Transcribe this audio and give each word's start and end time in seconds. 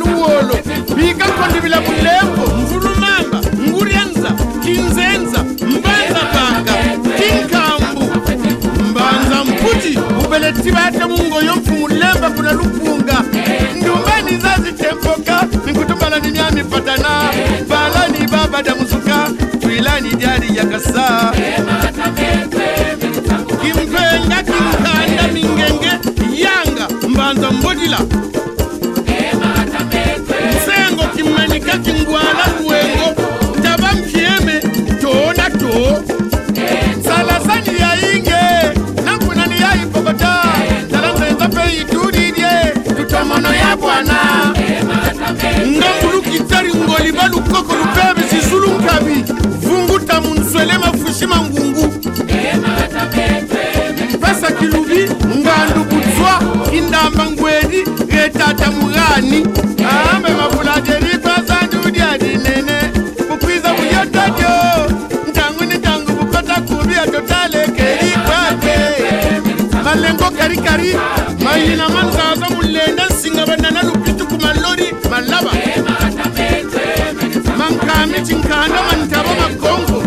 luwolo. 0.00 0.54
Bikakondibila 0.96 1.80
bulembo 1.80 2.44
mvulumamba 2.56 3.38
nguryanza 3.68 4.30
kinzenza 4.64 5.44
mbanza 5.44 6.20
panga 6.34 6.74
kinkambu. 7.18 8.04
Mbanza 8.90 9.44
mputi 9.44 9.98
ubeleti 10.26 10.70
bate 10.72 11.04
mungoyo 11.04 11.56
mfumulemba 11.56 12.30
kuna 12.30 12.52
lupunga. 12.52 13.22
Ndumbani 13.76 14.36
zazitempoka 14.42 15.46
nikutumbala 15.66 16.18
ni 16.18 16.30
nyami 16.30 16.64
patana. 16.64 17.08
Balani 17.68 18.26
baba 18.32 18.62
damusuka 18.62 19.30
twilani 19.60 20.10
dyali 20.14 20.56
yakasa 20.56 21.32
kimpenga 23.62 24.42
kimkanda 24.42 25.28
mingenge 25.32 25.90
yanga 26.42 26.88
mbanza 27.08 27.50
mbodila 27.50 27.98
takingwala 31.70 32.46
lwengo 32.60 33.22
ntaba 33.58 33.92
mpyeme 33.92 34.60
tona 35.00 35.50
to. 35.50 36.02
Salasani 37.04 37.80
yainge 37.80 38.42
nankunani 39.04 39.54
yaipokota 39.60 40.42
talanzenza 40.90 41.48
peitulilye 41.48 42.50
tutomono 42.96 43.54
ya 43.54 43.76
bwana. 43.76 44.16
Ngangulukitari 45.66 46.74
ngoliba 46.74 47.28
lukoko 47.28 47.74
lupebe 47.76 48.28
zizulu 48.30 48.68
nkabi 48.68 49.24
vunguta 49.60 50.20
munzwele 50.20 50.78
mafushi 50.78 51.26
mangungu. 51.26 51.88
Pesa 54.20 54.52
kilubi 54.52 55.10
ngandu 55.38 55.84
budzwa 55.90 56.40
indamba 56.72 57.24
ngweli 57.30 57.84
retata 58.08 58.70
murani 58.70 59.46
malengo 70.30 70.38
karikari 70.38 70.94
mayina 71.44 71.88
manzaza 71.88 72.48
mulenda 72.54 73.06
nsinga 73.06 73.46
banana 73.46 73.82
lupitu 73.82 74.26
ku 74.26 74.36
malori 74.40 74.92
malaba. 75.10 75.50
Mankami 77.58 78.20
chinkanda 78.26 78.80
mantaba 78.82 79.30
makongo 79.34 80.02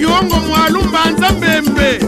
yongo 0.00 0.36
mwalu 0.48 0.82
mbanza 0.84 1.30
mbembe 1.30 2.00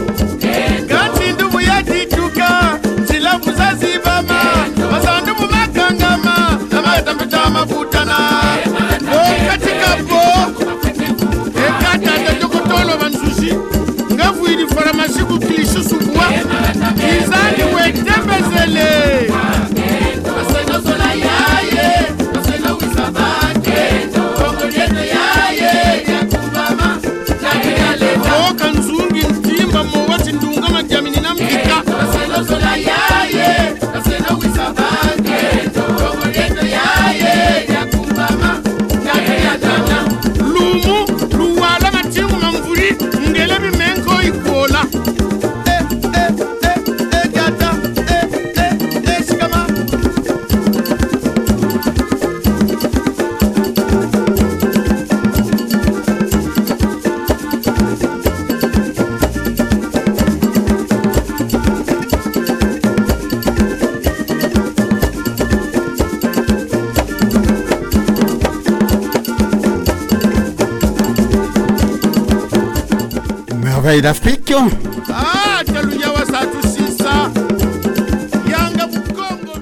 Merveille 73.91 74.03
d'Afrique, 74.03 74.53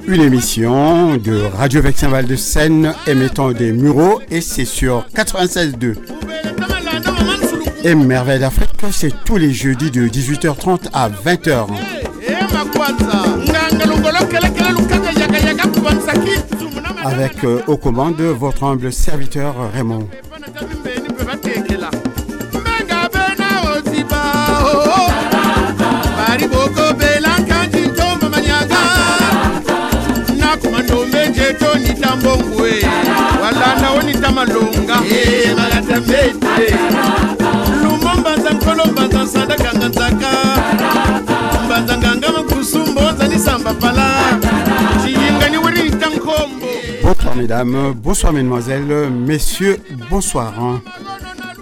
une 0.05 0.21
émission 0.21 1.17
de 1.17 1.41
Radio 1.57 1.81
Vexin 1.81 2.09
Val 2.09 2.27
de 2.27 2.35
Seine 2.35 2.93
émettant 3.07 3.51
des 3.53 3.71
muraux 3.71 4.21
et 4.29 4.41
c'est 4.41 4.65
sur 4.65 5.03
96.2. 5.15 5.77
Bubele 5.77 5.97
tamalanda 6.55 7.11
maman 7.11 7.31
suluku. 7.41 7.71
Et 7.83 7.95
Merveille 7.95 8.39
d'Afrique, 8.39 8.69
c'est 8.91 9.15
tous 9.25 9.37
les 9.37 9.51
jeudis 9.51 9.89
de 9.89 10.07
18h30 10.07 10.89
à 10.93 11.09
20h. 11.09 11.65
Eh, 12.27 12.33
madama. 16.69 16.99
Avec 17.03 17.43
euh, 17.45 17.61
aux 17.65 17.77
commandes 17.77 18.21
votre 18.21 18.63
humble 18.63 18.93
serviteur 18.93 19.55
Raymond. 19.73 20.07
Nakumandombe 30.63 31.29
njeto 31.29 31.75
nitambongwe. 31.79 32.71
Walanda 33.41 33.91
onita 33.91 34.31
malonga. 34.31 34.97
Eh, 35.11 35.55
magata 35.57 36.01
mbete. 36.01 36.75
Lumo 37.83 38.15
mbanza 38.19 38.49
nkolo 38.49 38.85
mbanza 38.85 39.23
nsanda 39.23 39.55
kanga 39.55 39.89
nzaka. 39.89 40.27
Mbanza 41.65 41.97
nganga 41.97 42.31
makusu 42.31 42.79
mbonza 42.79 43.27
nisamba 43.27 43.73
pala. 43.73 44.39
Chiyinga 45.03 45.49
ni 45.49 45.57
wiri 45.57 45.83
nitankombo. 45.83 46.67
Bonsoir 47.03 47.35
mesdames, 47.35 47.93
bonsoir 47.95 48.33
mesdemoiselles, 48.33 49.09
messieurs, 49.09 49.77
bonsoir. 50.09 50.53
hein. 50.59 50.81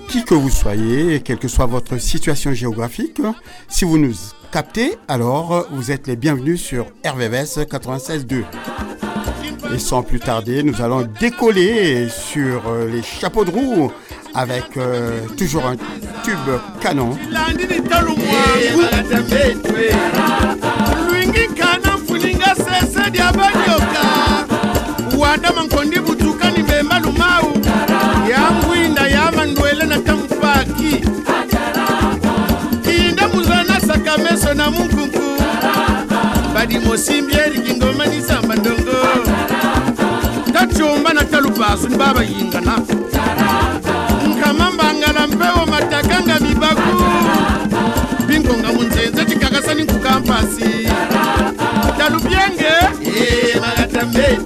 Qui 0.10 0.24
que 0.24 0.34
vous 0.34 0.50
soyez, 0.50 1.20
quelle 1.20 1.38
que 1.38 1.48
soit 1.50 1.66
votre 1.66 1.98
situation 2.00 2.54
géographique, 2.54 3.22
si 3.68 3.84
vous 3.86 3.98
nous 3.98 4.14
captez, 4.54 4.98
alors 5.10 5.68
vous 5.72 5.92
êtes 5.92 6.08
les 6.08 6.16
bienvenus 6.16 6.62
sur 6.62 6.86
RVVS 7.06 7.60
96.2. 7.70 8.44
Et 9.78 9.80
sans 9.80 10.02
plus 10.02 10.20
tarder, 10.20 10.64
nous 10.64 10.82
allons 10.82 11.08
décoller 11.20 12.10
sur 12.10 12.64
euh, 12.68 12.90
les 12.90 13.04
chapeaux 13.04 13.46
de 13.46 13.52
roue 13.52 13.92
avec 14.34 14.76
euh, 14.76 15.20
toujours 15.38 15.68
un 15.68 15.76
tube 16.24 16.50
canon. 16.82 17.16
basu 41.70 41.88
nibabayingana 41.90 42.78
nkama 44.30 44.72
mbangala 44.72 45.28
mpewo 45.28 45.66
matakanga 45.66 46.40
mibaku. 46.40 47.04
Bingonga 48.28 48.74
munzenze 48.74 49.26
cikakasani 49.26 49.84
nkukampasi. 49.84 50.90
Talubyenge 51.98 52.74
eh, 53.06 53.62
magatambe 53.62 54.40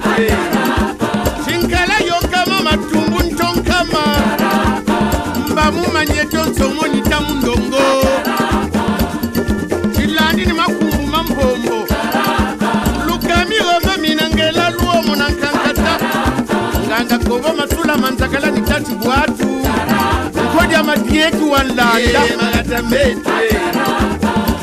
yetuwalanda 21.13 21.87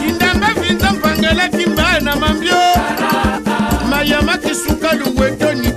kindambe 0.00 0.47
vinza 0.61 0.93
mpangela 0.93 1.49
kimbaya 1.49 2.00
na 2.00 2.17
mambio. 2.17 2.55
Mayama 3.91 4.39
kisuka 4.39 4.93
luwetoni 4.93 5.68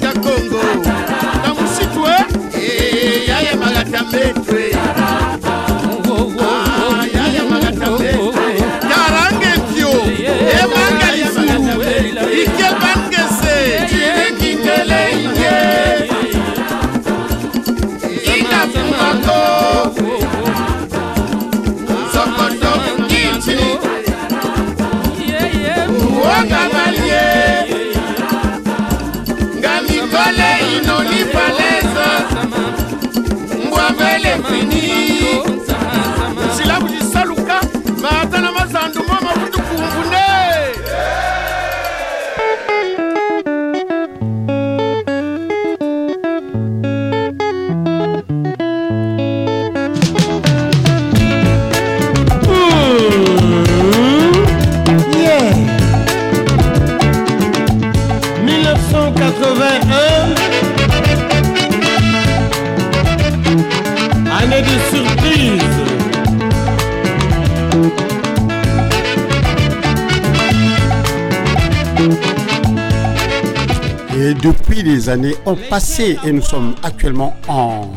années 75.11 75.35
ont 75.45 75.55
passé 75.69 76.17
et 76.25 76.31
nous 76.31 76.41
sommes 76.41 76.73
actuellement 76.81 77.35
en 77.47 77.91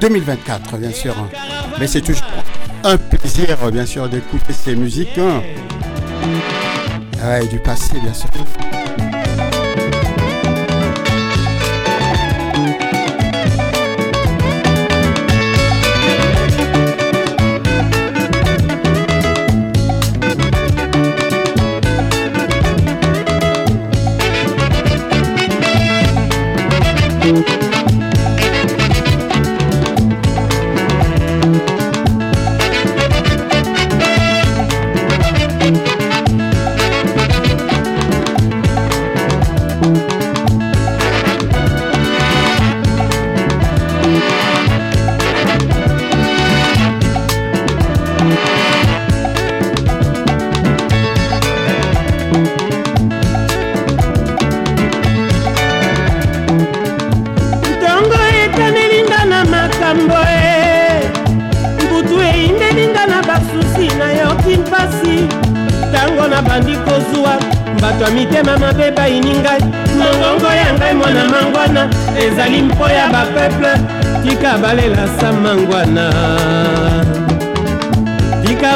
2024, 0.00 0.76
bien 0.76 0.92
sûr. 0.92 1.14
Mais 1.80 1.86
c'est 1.86 2.00
toujours 2.02 2.22
un 2.84 2.96
plaisir, 2.96 3.56
bien 3.72 3.86
sûr, 3.86 4.08
d'écouter 4.08 4.52
ces 4.52 4.76
musiques. 4.76 5.18
hein. 5.18 5.42
Du 7.50 7.58
passé, 7.58 7.98
bien 8.00 8.14
sûr. 8.14 8.28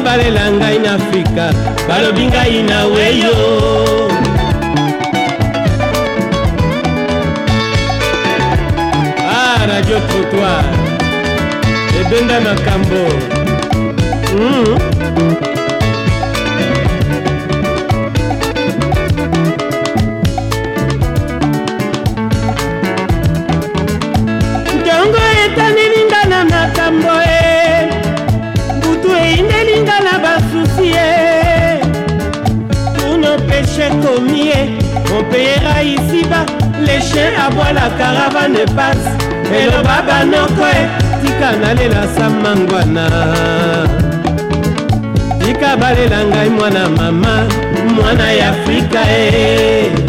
Balela 0.04 0.50
ngai 0.52 0.78
na 0.78 0.90
afrika 0.94 1.44
balobi 1.88 2.24
ngai 2.26 2.62
na 2.62 2.78
weyo 2.94 3.36
Ah, 9.34 9.66
radio 9.68 9.98
trottoir 10.08 10.64
ebenda 12.00 12.40
makambo 12.40 13.02
mm. 14.34 14.78
ntongo 15.14 15.51
payera 35.32 35.82
ici-bas 35.82 36.46
les 36.84 37.00
chiens 37.00 37.32
aboient 37.46 37.72
la 37.72 37.88
caravane 37.98 38.64
passe. 38.76 39.08
Eloba 39.52 40.02
banoko 40.06 40.66
e 40.68 40.82
tika 41.22 41.50
nalela 41.60 42.04
sa 42.14 42.28
mangwana. 42.28 43.06
Tika 45.40 45.76
balela 45.76 46.24
ngai 46.24 46.50
mwana 46.50 46.88
mama 46.88 47.34
mwana 47.96 48.32
ya 48.32 48.50
afrika 48.50 49.00
e. 49.08 49.22
tokomi 49.22 50.01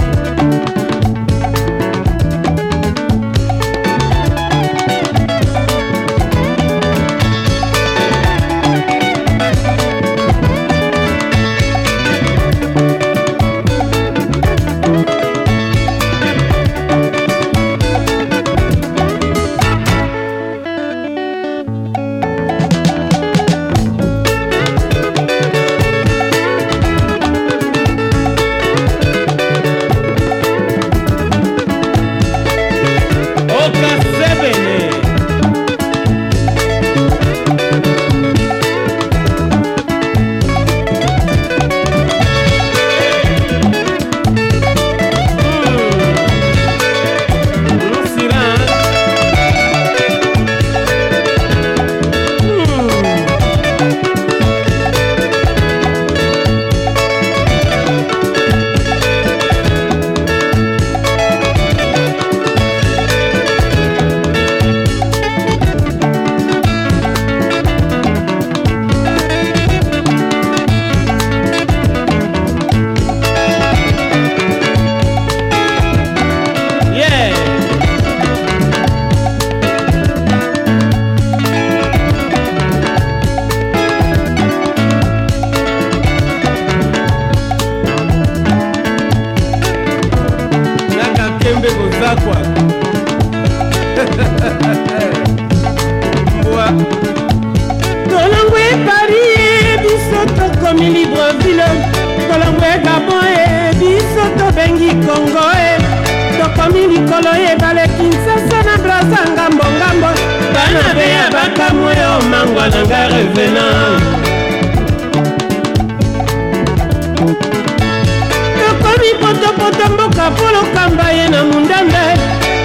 potopoto 119.43 119.93
mboka 119.93 120.29
mpo 120.31 120.43
lokamba 120.51 121.11
ye 121.11 121.27
na 121.29 121.43
mundanda 121.43 122.17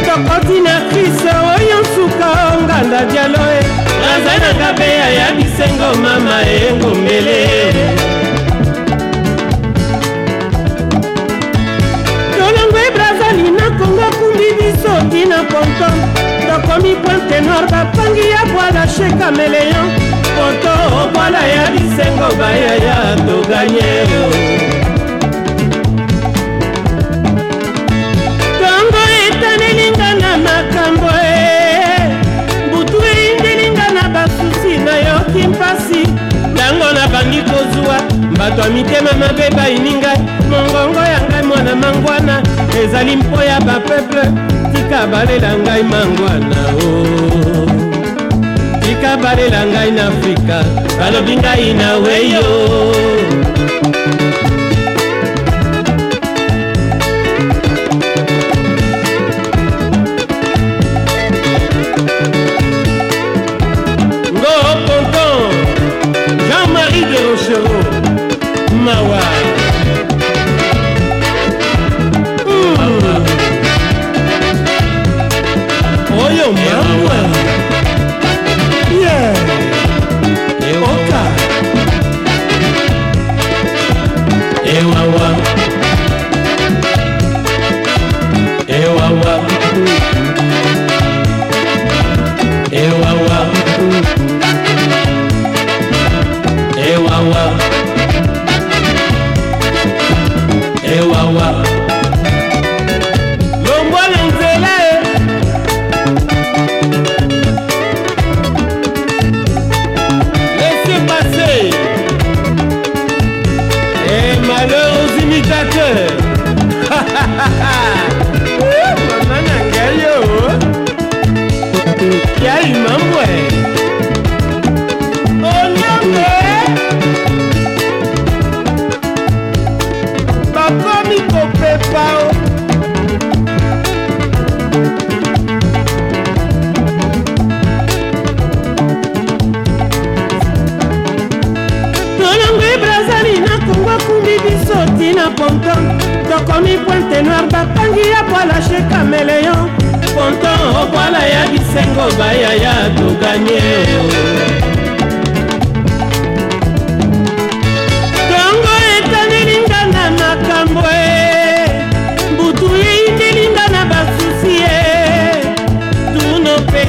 tokoti 0.06 0.60
na 0.60 0.80
kristo 0.90 1.28
oyo 1.56 1.80
nsuka 1.80 2.28
onganda 2.54 3.04
dialo 3.04 3.38
e. 3.38 3.60
Raza 4.02 4.38
na 4.38 4.54
ngabeya 4.54 5.10
ya 5.10 5.32
bisengo 5.32 5.94
mama 6.02 6.42
engombele 6.42 7.40
tolongo 12.38 12.78
ebrazali 12.88 13.50
na 13.50 13.70
kongo 13.78 14.06
kumbi 14.18 14.48
biso 14.58 14.92
tina 15.10 15.38
ponton 15.50 15.96
tokomi 16.46 16.94
pointe 16.96 17.40
noir 17.40 17.66
bapangi 17.70 18.30
ya 18.30 18.44
bwala 18.52 18.88
shekameleyon 18.88 19.88
poto 20.36 20.74
obwala 21.02 21.46
ya 21.46 21.70
bisengo 21.70 22.28
bayaya 22.38 23.16
toganye 23.26 24.87
ntango 36.68 36.92
nabangi 36.92 37.42
kozwa. 37.42 37.96
Bato 38.38 38.62
ya 38.62 38.70
mitema 38.70 39.12
mabe 39.12 39.50
bayini 39.56 39.94
ngai 39.94 40.18
mongongo 40.50 41.00
ya 41.00 41.20
ngai 41.20 41.42
mwana 41.42 41.76
mangwana. 41.76 42.42
Ezali 42.82 43.16
mpo 43.16 43.42
ya 43.42 43.60
bapeple. 43.60 44.22
Tika 44.74 45.06
balela 45.06 45.58
ngai 45.58 45.82
mangwana 45.82 46.56
o. 46.84 47.66
Tika 48.80 49.16
balela 49.16 49.66
ngai 49.66 49.90
na 49.90 50.06
afrika. 50.08 50.64
Balobi 51.00 51.36
ngai 51.36 51.74
na 51.74 51.96
weyo 51.96 52.44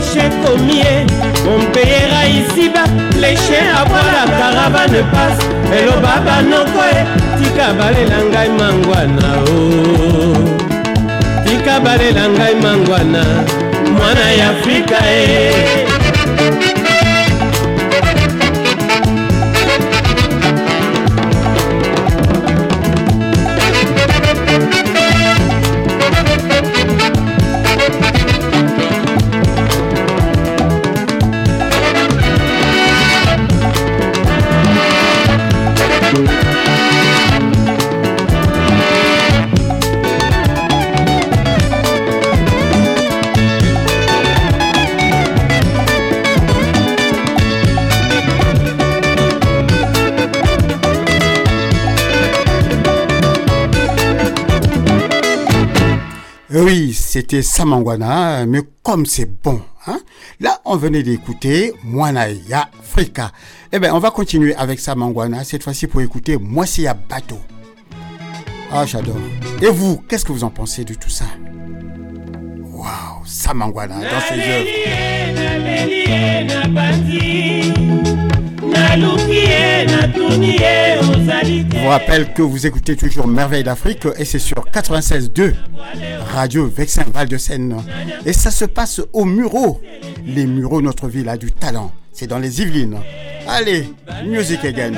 rocher 0.10 0.32
komie 0.44 1.06
ompeyera 1.46 2.28
isiba 2.28 2.84
leche 3.20 3.60
abwala 3.80 4.26
karavane 4.38 5.04
passe. 5.12 5.46
Eloba 5.78 6.22
banoko 6.26 6.82
e 6.92 7.06
tika 7.38 7.74
balela 7.74 8.24
ngai 8.26 8.50
mangwana 8.50 9.30
o 9.46 10.34
tika 11.46 11.80
balela 11.80 12.30
ngai 12.30 12.56
mangwana 12.56 13.24
mwana 13.98 14.32
ya 14.32 14.50
afrika 14.50 14.98
e 15.06 15.24
eh. 15.24 15.99
Oui, 56.62 56.94
c'était 56.94 57.42
Samangwana, 57.42 58.46
mais 58.46 58.62
comme 58.84 59.06
c'est 59.06 59.30
bon. 59.42 59.62
Hein? 59.88 60.00
Là, 60.42 60.60
on 60.66 60.76
venait 60.76 61.04
d'écouter 61.04 61.74
Mwanaya 61.86 62.70
Frika. 62.84 63.32
Eh 63.72 63.80
bien, 63.80 63.94
on 63.96 64.00
va 64.00 64.12
continuer 64.12 64.54
avec 64.56 64.80
Samangwana, 64.80 65.46
cette 65.46 65.64
fois-ci 65.64 65.88
pour 65.88 66.02
écouter 66.02 66.38
Moissia 66.38 66.94
Bateau. 66.94 67.40
Ah, 68.72 68.86
j'adore. 68.86 69.16
Et 69.62 69.70
vous, 69.70 70.02
qu'est-ce 70.10 70.26
que 70.26 70.34
vous 70.34 70.44
en 70.44 70.50
pensez 70.50 70.84
de 70.84 70.96
tout 70.96 71.10
ça? 71.10 71.26
Waouh, 72.62 73.26
Samangwana 73.26 73.96
dans 73.96 74.20
ses 74.20 74.40
œuvres. 74.40 74.68
Je 81.72 81.78
vous 81.78 81.88
rappelle 81.88 82.34
que 82.34 82.42
vous 82.42 82.66
écoutez 82.68 82.96
toujours 82.96 83.28
Merveille 83.28 83.64
d'Afrique 83.64 84.08
et 84.18 84.26
c'est 84.26 84.40
sur 84.40 84.66
96.2 84.74 85.54
Radio 86.34 86.68
Vexin 86.68 87.06
Val 87.14 87.28
de 87.28 87.38
Seine. 87.38 87.78
Et 88.26 88.34
ça 88.34 88.52
se 88.52 88.66
passe 88.66 89.02
au 89.14 89.26
Muro. 89.26 89.82
Les 90.26 90.46
Mureaux, 90.46 90.82
notre 90.82 91.08
ville 91.08 91.30
a 91.30 91.38
du 91.38 91.52
talent. 91.52 91.92
C'est 92.12 92.28
dans 92.28 92.40
les 92.40 92.62
Yvelines. 92.62 92.98
Allez, 93.48 93.86
music 94.26 94.66
again. 94.66 94.94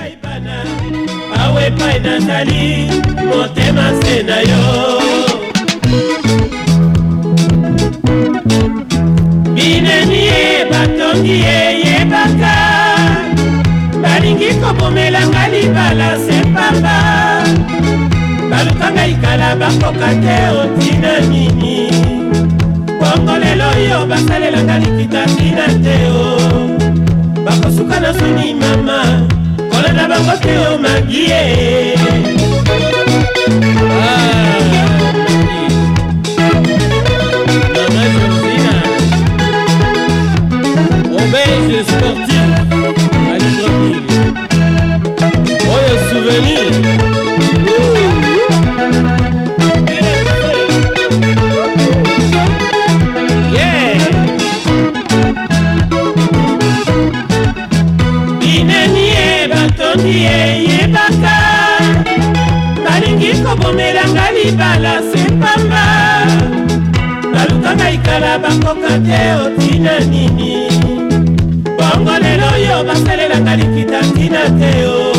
bineni 9.62 10.20
ye 10.30 10.66
batongi 10.72 11.36
ye 11.46 11.60
yebaka 11.84 12.71
kobo 14.32 14.64
kobomelanga 14.64 15.48
libala 15.52 16.16
sepamba 16.24 16.96
balukanga 18.50 19.04
ikala 19.08 19.56
bakoka 19.60 20.10
te 20.24 20.38
otina 20.60 21.20
nini. 21.30 21.92
Bongo 23.00 23.36
lelo 23.38 23.68
oyo 23.76 24.08
basalelanga 24.08 24.80
likita 24.80 25.26
tina 25.36 25.68
te 25.84 25.96
o. 26.08 26.24
Bakosuka 27.44 28.00
na 28.00 28.14
soni 28.14 28.54
mama. 28.54 29.28
Kolanda 29.70 30.08
bango 30.08 30.36
te 30.42 30.58
o 30.58 30.78
magie 30.78 31.96
ah. 33.92 34.42
belge 41.32 41.84
sportif 41.88 42.31
ngai 60.12 60.68
eyebaka 60.68 61.38
balingi 62.84 63.32
kobomela 63.44 64.04
nga 64.12 64.28
libala 64.36 64.94
se 65.10 65.24
pamba. 65.40 65.86
Baluka 67.32 67.72
ngai 67.80 67.98
kala 68.04 68.36
bangoka 68.44 68.94
te 69.08 69.22
otina 69.44 69.96
nini? 70.12 70.68
Bongo 71.78 72.16
lelo 72.24 72.48
oyo 72.56 72.76
basalelanga 72.88 73.54
likita 73.60 74.00
ntina 74.08 74.44
te 74.60 74.72
o 74.84 75.11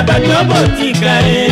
ya 0.00 0.06
bato 0.06 0.44
botika 0.44 1.20
e 1.26 1.50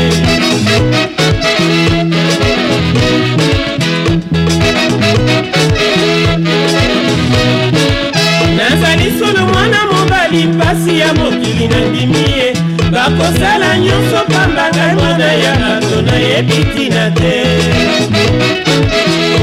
nazali 8.56 9.12
solo 9.18 9.46
mwana 9.46 9.78
mobali 9.92 10.44
mpasi 10.46 10.98
ya 10.98 11.14
mokili 11.14 11.68
na 11.68 11.80
ndimi 11.80 12.18
ye. 12.38 12.52
Bakosala 12.92 13.78
nyonso 13.78 14.24
pamba 14.32 14.68
ngai 14.74 14.94
mwana 14.94 15.32
ya 15.32 15.56
bato 15.56 16.02
nayebi 16.02 16.54
ntina 16.54 17.10
te. 17.10 17.42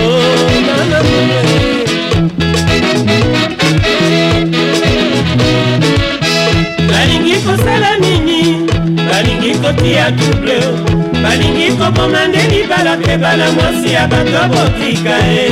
Oh, 0.08 0.52
mama 0.68 1.04
monene 1.04 1.86
balingi 6.90 7.36
kosala 7.36 7.98
nini 7.98 8.55
balingi 9.46 9.60
kotia 9.62 10.12
double 10.12 10.62
balingi 11.24 11.72
koboma 11.78 12.28
nde 12.28 12.38
libala 12.52 12.98
mpe 12.98 13.18
bana 13.18 13.52
mwasi 13.52 13.94
ya 13.94 14.08
bato 14.08 14.48
botika 14.50 15.18
e 15.28 15.50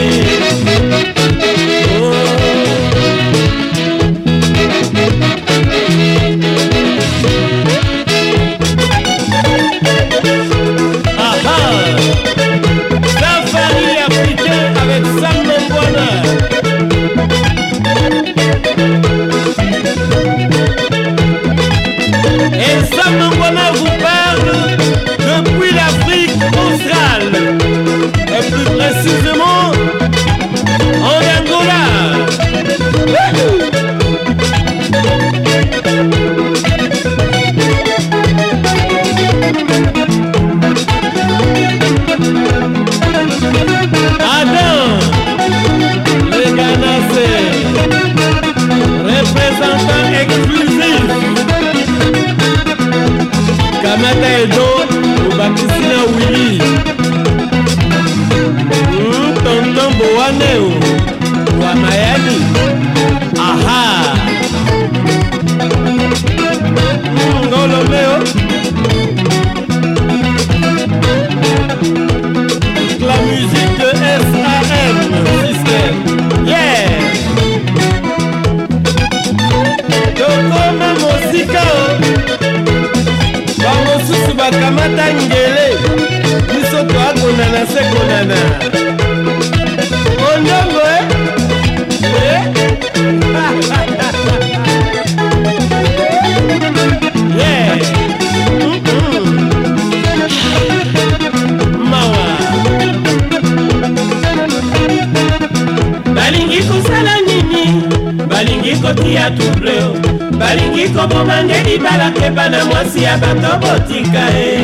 balingi 108.63 108.81
kotia 108.81 109.29
double 109.29 109.99
balingi 110.39 110.89
koboma 110.95 111.41
nde 111.43 111.63
libala 111.63 112.09
mpe 112.09 112.29
bana 112.29 112.65
mwasi 112.65 113.03
ya 113.03 113.17
bato 113.17 113.57
botika 113.61 114.23
e. 114.39 114.59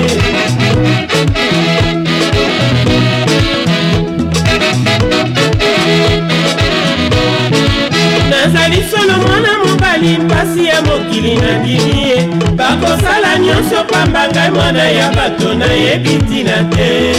Nazali 8.29 8.83
solo 8.91 9.13
mwana 9.27 9.49
mobali 9.65 10.17
mpasi 10.17 10.65
ya 10.65 10.81
mokili 10.81 11.35
na 11.35 11.57
ndimi 11.57 12.01
ye 12.09 12.27
bakosala 12.55 13.39
nyonso 13.39 13.83
pamba 13.83 14.27
ngai 14.27 14.51
mwana 14.51 14.83
ya 14.89 15.11
bato 15.11 15.53
nayebi 15.53 16.09
ntina 16.15 16.63
te 16.63 17.13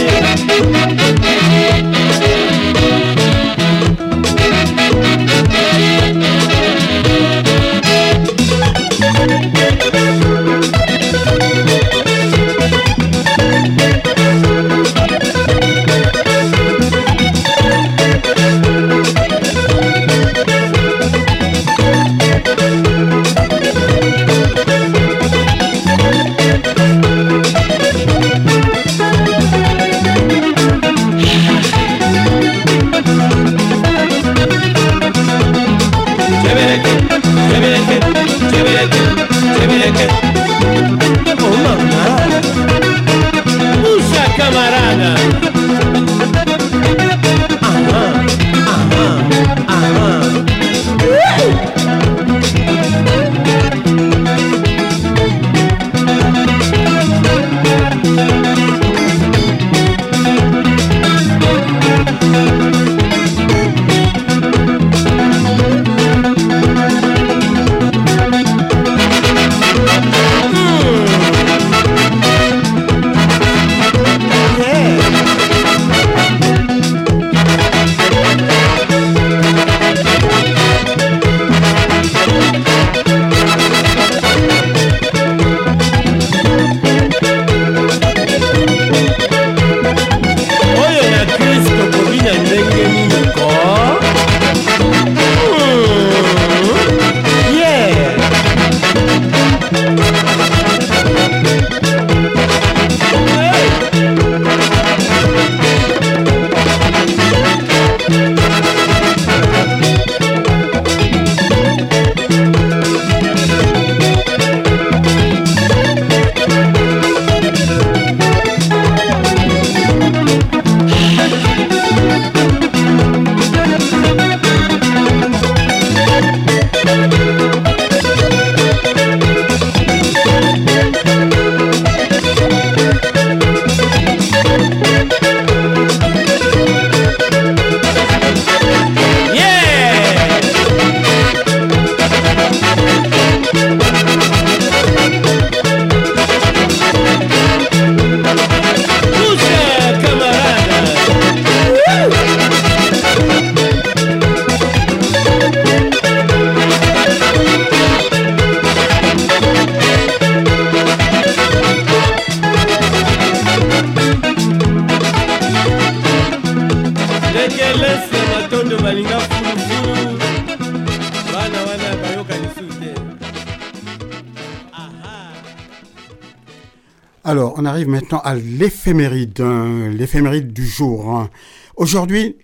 à 178.19 178.35
l'éphéméride, 178.35 179.41
hein, 179.41 179.89
l'éphéméride 179.89 180.53
du 180.53 180.65
jour. 180.65 181.09
hein. 181.11 181.29
Aujourd'hui, 181.75 182.35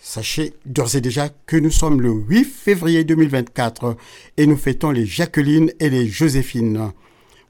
sachez 0.00 0.54
d'ores 0.66 0.96
et 0.96 1.00
déjà 1.00 1.28
que 1.46 1.56
nous 1.56 1.70
sommes 1.70 2.00
le 2.00 2.10
8 2.10 2.44
février 2.44 3.04
2024 3.04 3.96
et 4.36 4.46
nous 4.46 4.56
fêtons 4.56 4.90
les 4.90 5.06
Jacqueline 5.06 5.72
et 5.80 5.90
les 5.90 6.06
Joséphine. 6.08 6.92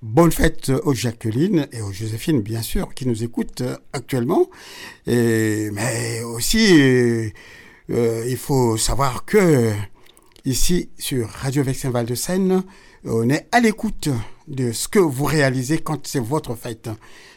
Bonne 0.03 0.33
fête 0.33 0.73
aux 0.85 0.95
Jacqueline 0.95 1.67
et 1.73 1.83
aux 1.83 1.93
Joséphine, 1.93 2.41
bien 2.41 2.63
sûr, 2.63 2.95
qui 2.95 3.07
nous 3.07 3.23
écoutent 3.23 3.63
actuellement. 3.93 4.49
Mais 5.07 6.23
aussi, 6.23 6.81
euh, 6.81 7.29
euh, 7.91 8.25
il 8.27 8.37
faut 8.37 8.77
savoir 8.77 9.25
que 9.25 9.71
ici, 10.45 10.89
sur 10.99 11.29
Radio 11.29 11.63
Vexin 11.63 11.91
Val 11.91 12.07
de 12.07 12.15
Seine, 12.15 12.63
on 13.05 13.29
est 13.31 13.47
à 13.53 13.61
l'écoute 13.61 14.09
de 14.49 14.73
ce 14.73 14.89
que 14.89 14.99
vous 14.99 15.25
réalisez 15.25 15.79
quand 15.79 16.07
c'est 16.07 16.21
votre 16.21 16.55
fête. 16.55 16.89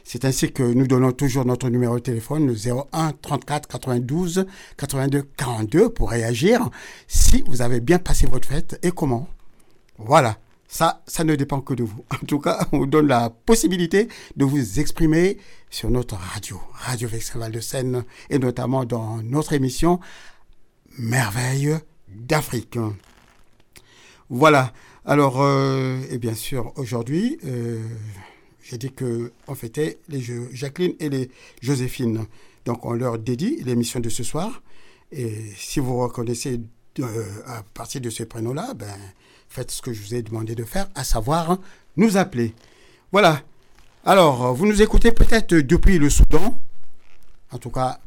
C'est 0.03 0.25
ainsi 0.25 0.51
que 0.51 0.63
nous 0.63 0.85
donnons 0.87 1.11
toujours 1.11 1.45
notre 1.45 1.69
numéro 1.69 1.95
de 1.95 2.03
téléphone, 2.03 2.47
le 2.47 2.53
01 2.53 3.13
34 3.21 3.67
92 3.67 4.45
82 4.77 5.23
42 5.37 5.89
pour 5.89 6.11
réagir 6.11 6.69
si 7.07 7.43
vous 7.47 7.61
avez 7.61 7.79
bien 7.79 7.99
passé 7.99 8.27
votre 8.27 8.47
fête 8.47 8.79
et 8.83 8.91
comment. 8.91 9.27
Voilà. 9.97 10.37
Ça, 10.67 11.03
ça 11.05 11.23
ne 11.23 11.35
dépend 11.35 11.61
que 11.61 11.75
de 11.75 11.83
vous. 11.83 12.03
En 12.21 12.25
tout 12.25 12.39
cas, 12.39 12.67
on 12.71 12.79
vous 12.79 12.85
donne 12.87 13.07
la 13.07 13.29
possibilité 13.29 14.07
de 14.35 14.43
vous 14.43 14.79
exprimer 14.79 15.37
sur 15.69 15.91
notre 15.91 16.15
radio, 16.15 16.59
Radio 16.73 17.07
Vexin 17.07 17.49
de 17.49 17.59
Seine, 17.59 18.03
et 18.29 18.39
notamment 18.39 18.83
dans 18.83 19.21
notre 19.21 19.53
émission 19.53 19.99
Merveille 20.97 21.77
d'Afrique. 22.09 22.79
Voilà. 24.29 24.73
Alors, 25.05 25.41
euh, 25.41 25.99
et 26.09 26.17
bien 26.17 26.33
sûr, 26.33 26.73
aujourd'hui, 26.75 27.37
euh, 27.45 27.79
j'ai 28.63 28.78
dit 28.78 28.91
que 28.91 29.32
on 29.47 29.56
fêtait 29.56 29.99
les 30.08 30.21
jeux 30.21 30.49
Jacqueline 30.54 30.95
et 30.99 31.10
les 31.10 31.30
Joséphine. 31.62 32.26
Donc, 32.65 32.86
on 32.86 32.93
leur 32.93 33.19
dédie 33.19 33.62
l'émission 33.63 33.99
de 33.99 34.08
ce 34.10 34.23
soir. 34.23 34.62
Et 35.12 35.52
si 35.58 35.80
vous 35.82 35.97
reconnaissez 35.99 36.62
euh, 36.99 37.26
à 37.45 37.63
partir 37.73 37.99
de 37.99 38.10
ce 38.10 38.23
prénom-là, 38.23 38.73
ben, 38.73 38.88
faites 39.49 39.69
ce 39.69 39.82
que 39.82 39.91
je 39.91 40.02
vous 40.02 40.15
ai 40.15 40.21
demandé 40.21 40.56
de 40.56 40.63
faire, 40.63 40.89
à 40.95 41.04
savoir 41.04 41.60
nous 41.97 42.15
appeler. 42.15 42.56
Voilà. 43.12 43.41
Alors, 44.06 44.54
vous 44.54 44.65
nous 44.65 44.82
écoutez 44.82 45.12
peut-être 45.12 45.54
depuis 45.56 45.97
le 45.97 46.10
Soudan. 46.10 46.58
En 47.52 47.58
tout 47.58 47.69
cas, 47.69 47.99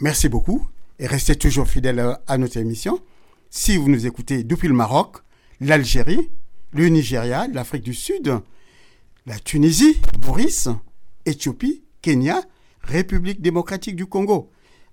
merci 0.00 0.28
beaucoup 0.28 0.68
et 0.98 1.06
restez 1.06 1.36
toujours 1.36 1.68
fidèles 1.68 2.18
à 2.26 2.36
notre 2.36 2.56
émission. 2.56 3.00
Si 3.48 3.76
vous 3.76 3.88
nous 3.88 4.06
écoutez 4.06 4.42
depuis 4.42 4.68
le 4.68 4.74
Maroc, 4.74 5.18
l'Algérie, 5.60 6.30
le 6.72 6.88
Nigeria, 6.88 7.46
l'Afrique 7.46 7.84
du 7.84 7.94
Sud, 7.94 8.40
la 9.26 9.38
Tunisie, 9.38 10.00
Maurice, 10.24 10.68
Éthiopie, 11.24 11.82
Kenya, 12.02 12.42
République 12.82 13.40
démocratique 13.40 13.96
du 13.96 14.06
Congo, 14.06 14.50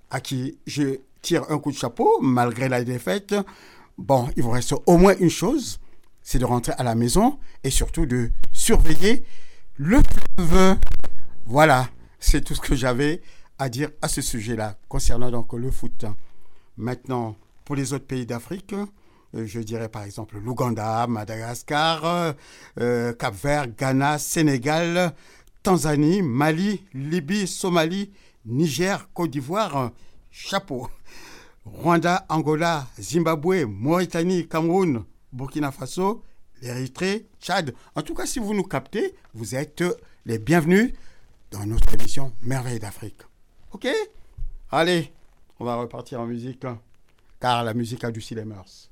à 0.09 0.21
qui 0.21 0.57
je 0.65 0.99
tire 1.21 1.43
un 1.49 1.59
coup 1.59 1.71
de 1.71 1.77
chapeau 1.77 2.19
malgré 2.21 2.69
la 2.69 2.83
défaite. 2.83 3.35
Bon, 3.97 4.29
il 4.37 4.43
vous 4.43 4.51
reste 4.51 4.73
au 4.85 4.97
moins 4.97 5.15
une 5.19 5.29
chose, 5.29 5.79
c'est 6.21 6.39
de 6.39 6.45
rentrer 6.45 6.73
à 6.77 6.83
la 6.83 6.95
maison 6.95 7.39
et 7.63 7.69
surtout 7.69 8.05
de 8.05 8.31
surveiller 8.51 9.25
le 9.75 9.99
fleuve. 10.37 10.77
Voilà, 11.45 11.89
c'est 12.19 12.41
tout 12.41 12.55
ce 12.55 12.61
que 12.61 12.75
j'avais 12.75 13.21
à 13.59 13.67
dire 13.67 13.89
à 14.01 14.07
ce 14.07 14.21
sujet-là 14.21 14.77
concernant 14.87 15.29
donc 15.29 15.53
le 15.53 15.69
foot. 15.71 16.05
Maintenant, 16.77 17.35
pour 17.65 17.75
les 17.75 17.93
autres 17.93 18.07
pays 18.07 18.25
d'Afrique, 18.25 18.73
je 19.33 19.59
dirais 19.59 19.89
par 19.89 20.03
exemple 20.03 20.37
l'Ouganda, 20.39 21.07
Madagascar, 21.07 22.35
euh, 22.79 23.13
Cap-Vert, 23.13 23.67
Ghana, 23.77 24.17
Sénégal, 24.17 25.13
Tanzanie, 25.63 26.21
Mali, 26.21 26.85
Libye, 26.93 27.47
Somalie, 27.47 28.11
Niger, 28.45 29.09
Côte 29.13 29.31
d'Ivoire, 29.31 29.91
chapeau. 30.31 30.87
Rwanda, 31.65 32.25
Angola, 32.29 32.87
Zimbabwe, 32.99 33.65
Mauritanie, 33.67 34.47
Cameroun, 34.47 35.05
Burkina 35.31 35.71
Faso, 35.71 36.23
l'Érythrée, 36.61 37.27
Tchad. 37.39 37.73
En 37.95 38.01
tout 38.01 38.15
cas, 38.15 38.25
si 38.25 38.39
vous 38.39 38.53
nous 38.53 38.63
captez, 38.63 39.13
vous 39.35 39.55
êtes 39.55 39.83
les 40.25 40.39
bienvenus 40.39 40.93
dans 41.51 41.65
notre 41.65 41.93
émission 41.93 42.33
Merveille 42.41 42.79
d'Afrique. 42.79 43.21
Ok? 43.73 43.87
Allez, 44.71 45.13
on 45.59 45.65
va 45.65 45.75
repartir 45.75 46.19
en 46.19 46.25
musique, 46.25 46.65
hein, 46.65 46.79
car 47.39 47.63
la 47.63 47.73
musique 47.73 48.03
adoucit 48.03 48.33
les 48.33 48.45
mœurs. 48.45 48.90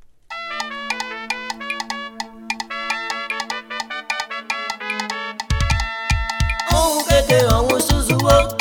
ake 7.29 7.37
ọ̀hún 7.55 7.79
ṣùṣùwọ́. 7.87 8.58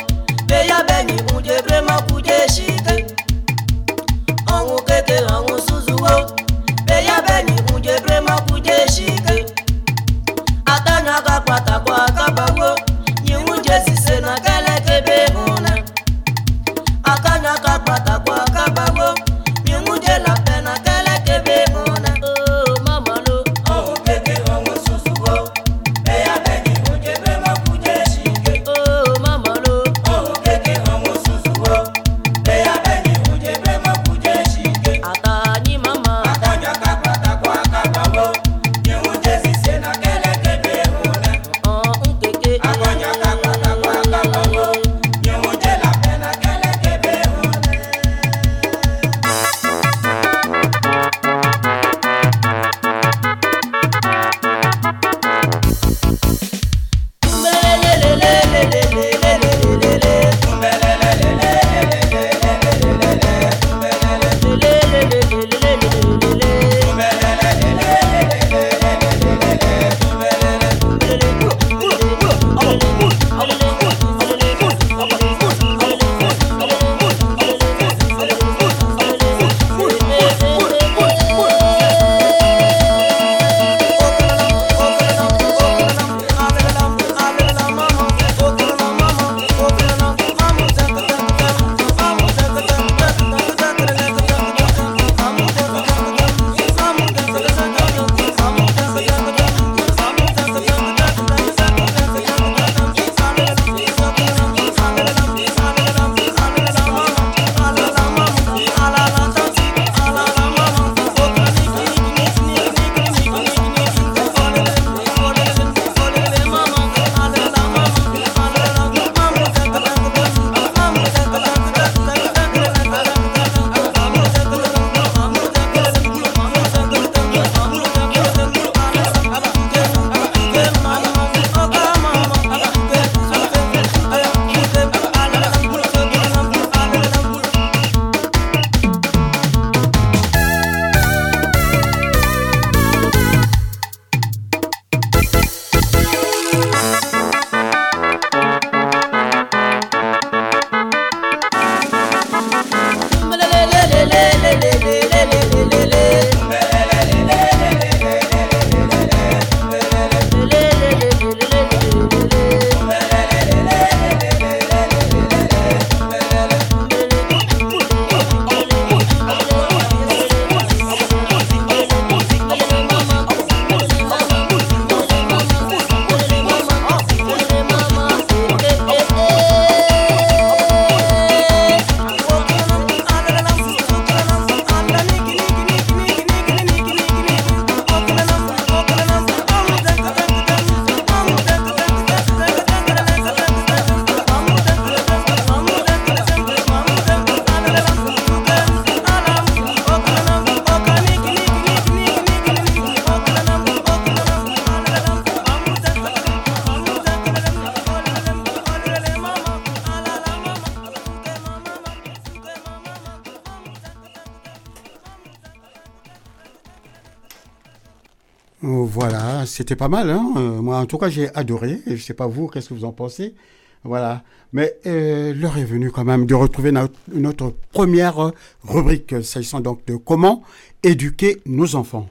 C'était 219.59 219.75
pas 219.75 219.89
mal. 219.89 220.09
Hein 220.09 220.35
Euh, 220.37 220.63
moi, 220.63 220.79
en 220.79 220.87
tout 220.87 220.99
cas, 220.99 221.09
j'ai 221.09 221.35
adoré. 221.35 221.81
Et 221.87 221.97
je 221.97 222.03
sais 222.05 222.15
pas 222.15 222.29
vous, 222.29 222.47
qu'est-ce 222.47 222.69
que 222.69 222.75
vous 222.75 222.85
en 222.85 222.93
pensez? 222.93 223.35
Voilà. 223.83 224.23
Mais 224.53 224.79
euh, 224.87 225.35
l'heure 225.35 225.59
est 225.59 225.65
venue 225.65 225.91
quand 225.91 226.05
même 226.05 226.27
de 226.27 226.35
retrouver 226.35 226.71
notre, 226.71 226.95
notre 227.13 227.51
première 227.73 228.31
rubrique, 228.63 229.25
s'agissant 229.25 229.61
donc 229.61 229.85
de 229.87 229.97
comment 229.97 230.45
éduquer 230.85 231.43
nos 231.45 231.75
enfants. 231.75 232.09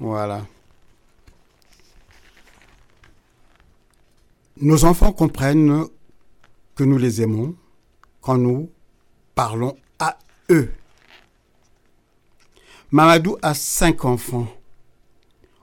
Voilà. 0.00 0.46
Nos 4.58 4.86
enfants 4.86 5.12
comprennent 5.12 5.84
que 6.76 6.84
nous 6.84 6.96
les 6.96 7.20
aimons 7.20 7.54
quand 8.22 8.38
nous 8.38 8.70
parlons 9.34 9.76
à 9.98 10.18
eux. 10.50 10.72
Mamadou 12.90 13.36
a 13.42 13.52
cinq 13.52 14.06
enfants. 14.06 14.46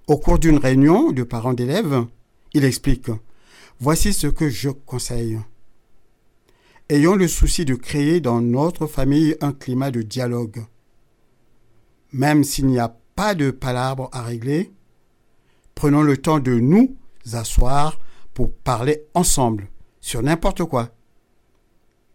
Au 0.08 0.18
cours 0.18 0.40
d'une 0.40 0.58
réunion 0.58 1.12
de 1.12 1.24
parents 1.24 1.54
d'élèves, 1.54 2.06
il 2.54 2.66
explique 2.66 3.10
Voici 3.80 4.14
ce 4.14 4.28
que 4.28 4.50
je 4.50 4.70
conseille. 4.70 5.40
Ayons 6.90 7.16
le 7.16 7.28
souci 7.28 7.66
de 7.66 7.76
créer 7.76 8.20
dans 8.20 8.42
notre 8.42 8.86
famille 8.86 9.36
un 9.42 9.54
climat 9.54 9.92
de 9.92 10.02
dialogue. 10.02 10.66
Même 12.12 12.44
s'il 12.44 12.68
n'y 12.68 12.80
a 12.80 12.96
pas 13.16 13.34
de 13.34 13.50
palabres 13.50 14.10
à 14.12 14.22
régler, 14.24 14.72
prenons 15.74 16.02
le 16.02 16.18
temps 16.18 16.40
de 16.40 16.60
nous 16.60 16.96
asseoir 17.34 18.00
pour 18.34 18.52
parler 18.52 19.04
ensemble 19.14 19.70
sur 20.02 20.22
n'importe 20.22 20.64
quoi. 20.66 20.90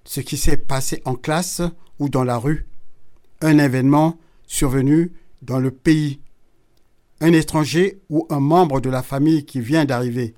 Ce 0.04 0.20
qui 0.20 0.36
s'est 0.36 0.56
passé 0.56 1.02
en 1.04 1.14
classe 1.14 1.62
ou 1.98 2.08
dans 2.08 2.24
la 2.24 2.36
rue, 2.36 2.66
un 3.40 3.58
événement 3.58 4.18
survenu 4.46 5.12
dans 5.42 5.58
le 5.58 5.70
pays, 5.70 6.20
un 7.20 7.32
étranger 7.32 8.00
ou 8.10 8.26
un 8.30 8.40
membre 8.40 8.80
de 8.80 8.90
la 8.90 9.02
famille 9.02 9.44
qui 9.44 9.60
vient 9.60 9.84
d'arriver. 9.84 10.34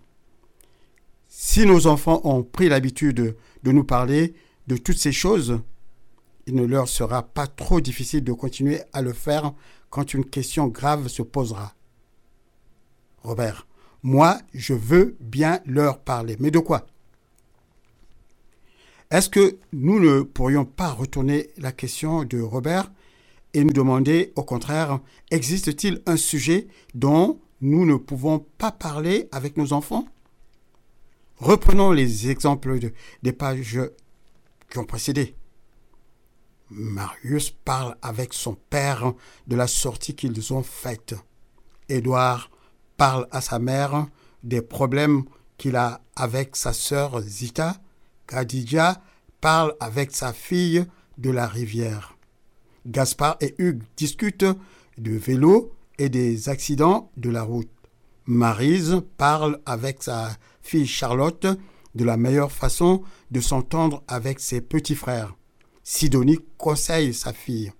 Si 1.28 1.66
nos 1.66 1.86
enfants 1.86 2.20
ont 2.24 2.42
pris 2.42 2.68
l'habitude 2.68 3.36
de 3.62 3.72
nous 3.72 3.84
parler 3.84 4.34
de 4.66 4.76
toutes 4.76 4.98
ces 4.98 5.12
choses, 5.12 5.60
il 6.46 6.54
ne 6.54 6.64
leur 6.64 6.88
sera 6.88 7.22
pas 7.22 7.46
trop 7.46 7.80
difficile 7.80 8.24
de 8.24 8.32
continuer 8.32 8.80
à 8.92 9.02
le 9.02 9.12
faire 9.12 9.52
quand 9.90 10.14
une 10.14 10.24
question 10.24 10.68
grave 10.68 11.08
se 11.08 11.22
posera. 11.22 11.74
Robert, 13.22 13.66
moi, 14.02 14.38
je 14.54 14.74
veux 14.74 15.16
bien 15.20 15.60
leur 15.66 15.98
parler. 15.98 16.36
Mais 16.38 16.50
de 16.50 16.58
quoi? 16.58 16.86
Est-ce 19.10 19.28
que 19.28 19.58
nous 19.72 20.00
ne 20.00 20.22
pourrions 20.22 20.64
pas 20.64 20.90
retourner 20.90 21.50
la 21.56 21.72
question 21.72 22.24
de 22.24 22.40
Robert 22.40 22.90
et 23.54 23.64
nous 23.64 23.72
demander, 23.72 24.32
au 24.36 24.44
contraire, 24.44 25.00
existe-t-il 25.30 26.02
un 26.06 26.16
sujet 26.16 26.68
dont 26.94 27.40
nous 27.60 27.86
ne 27.86 27.96
pouvons 27.96 28.40
pas 28.58 28.72
parler 28.72 29.28
avec 29.32 29.56
nos 29.56 29.72
enfants? 29.72 30.06
Reprenons 31.36 31.92
les 31.92 32.30
exemples 32.30 32.78
de- 32.78 32.92
des 33.22 33.32
pages 33.32 33.80
qui 34.70 34.78
ont 34.78 34.84
précédé. 34.84 35.34
Marius 36.70 37.50
parle 37.50 37.96
avec 38.02 38.34
son 38.34 38.54
père 38.54 39.14
de 39.46 39.56
la 39.56 39.66
sortie 39.66 40.14
qu'ils 40.14 40.52
ont 40.52 40.62
faite. 40.62 41.14
Édouard 41.88 42.50
parle 42.98 43.26
à 43.30 43.40
sa 43.40 43.58
mère 43.58 44.06
des 44.42 44.60
problèmes 44.60 45.24
qu'il 45.56 45.76
a 45.76 46.02
avec 46.14 46.56
sa 46.56 46.72
sœur 46.74 47.22
Zita. 47.22 47.76
Khadija 48.26 49.00
parle 49.40 49.74
avec 49.80 50.14
sa 50.14 50.34
fille 50.34 50.84
de 51.16 51.30
la 51.30 51.46
rivière. 51.46 52.17
Gaspard 52.88 53.36
et 53.40 53.54
Hugues 53.58 53.82
discutent 53.96 54.46
de 54.96 55.12
vélo 55.12 55.72
et 55.98 56.08
des 56.08 56.48
accidents 56.48 57.10
de 57.16 57.28
la 57.28 57.42
route. 57.42 57.70
Marise 58.26 59.02
parle 59.16 59.60
avec 59.66 60.02
sa 60.02 60.30
fille 60.62 60.86
Charlotte 60.86 61.46
de 61.94 62.04
la 62.04 62.16
meilleure 62.16 62.52
façon 62.52 63.02
de 63.30 63.40
s'entendre 63.40 64.02
avec 64.08 64.40
ses 64.40 64.60
petits 64.60 64.94
frères. 64.94 65.34
Sidonie 65.82 66.38
conseille 66.56 67.14
sa 67.14 67.32
fille. 67.32 67.72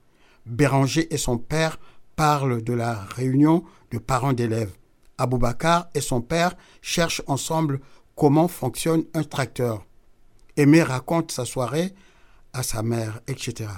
Béranger 0.46 1.12
et 1.12 1.18
son 1.18 1.38
père 1.38 1.78
parlent 2.16 2.62
de 2.62 2.72
la 2.72 2.94
réunion 2.94 3.64
de 3.90 3.98
parents 3.98 4.32
d'élèves. 4.32 4.76
Aboubacar 5.18 5.88
et 5.94 6.00
son 6.00 6.20
père 6.20 6.54
cherchent 6.80 7.22
ensemble 7.26 7.80
comment 8.14 8.48
fonctionne 8.48 9.04
un 9.14 9.22
tracteur. 9.22 9.84
Aimé 10.56 10.82
raconte 10.82 11.32
sa 11.32 11.44
soirée 11.44 11.94
à 12.52 12.62
sa 12.62 12.82
mère, 12.82 13.20
etc. 13.26 13.68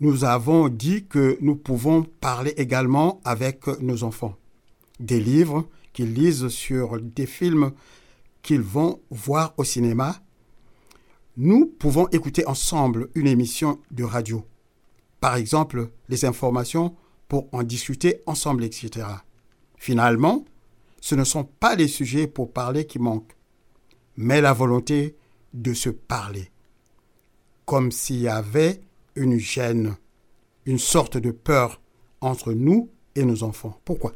Nous 0.00 0.24
avons 0.24 0.70
dit 0.70 1.04
que 1.04 1.36
nous 1.42 1.56
pouvons 1.56 2.02
parler 2.02 2.54
également 2.56 3.20
avec 3.22 3.66
nos 3.80 4.02
enfants. 4.02 4.34
Des 4.98 5.20
livres 5.20 5.68
qu'ils 5.92 6.14
lisent 6.14 6.48
sur 6.48 6.98
des 6.98 7.26
films 7.26 7.72
qu'ils 8.40 8.62
vont 8.62 9.00
voir 9.10 9.52
au 9.58 9.64
cinéma. 9.64 10.16
Nous 11.36 11.66
pouvons 11.66 12.08
écouter 12.08 12.46
ensemble 12.46 13.10
une 13.14 13.26
émission 13.26 13.78
de 13.90 14.04
radio. 14.04 14.42
Par 15.20 15.36
exemple, 15.36 15.90
les 16.08 16.24
informations 16.24 16.96
pour 17.28 17.48
en 17.52 17.62
discuter 17.62 18.22
ensemble, 18.24 18.64
etc. 18.64 19.06
Finalement, 19.76 20.46
ce 21.02 21.14
ne 21.14 21.24
sont 21.24 21.44
pas 21.44 21.74
les 21.74 21.88
sujets 21.88 22.26
pour 22.26 22.52
parler 22.52 22.86
qui 22.86 22.98
manquent, 22.98 23.36
mais 24.16 24.40
la 24.40 24.54
volonté 24.54 25.16
de 25.52 25.74
se 25.74 25.90
parler. 25.90 26.50
Comme 27.66 27.92
s'il 27.92 28.20
y 28.20 28.28
avait 28.28 28.80
une 29.14 29.38
gêne, 29.38 29.96
une 30.66 30.78
sorte 30.78 31.16
de 31.16 31.30
peur 31.30 31.80
entre 32.20 32.52
nous 32.52 32.90
et 33.14 33.24
nos 33.24 33.42
enfants. 33.42 33.80
Pourquoi? 33.84 34.12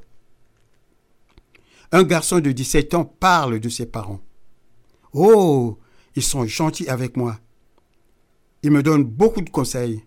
Un 1.93 2.03
garçon 2.03 2.41
de 2.41 2.53
17 2.53 2.95
ans 2.95 3.05
parle 3.05 3.61
de 3.61 3.69
ses 3.69 3.87
parents. 3.87 4.21
Oh, 5.13 5.79
ils 6.17 6.23
sont 6.23 6.47
gentils 6.47 6.89
avec 6.89 7.17
moi. 7.17 7.39
Ils 8.63 8.71
me 8.71 8.83
donnent 8.83 9.05
beaucoup 9.05 9.43
de 9.43 9.51
conseils. 9.51 10.03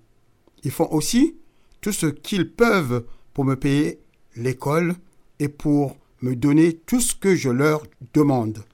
Ils 0.64 0.72
font 0.72 0.92
aussi 0.92 1.38
tout 1.82 1.92
ce 1.92 2.08
qu'ils 2.08 2.52
peuvent 2.52 3.06
pour 3.34 3.46
me 3.46 3.56
payer 3.56 4.00
l'école 4.36 4.96
et 5.40 5.48
pour 5.48 5.96
me 6.22 6.36
donner 6.36 6.74
tout 6.74 7.00
ce 7.00 7.16
que 7.16 7.36
je 7.36 7.50
leur 7.50 7.84
demande. 8.14 8.66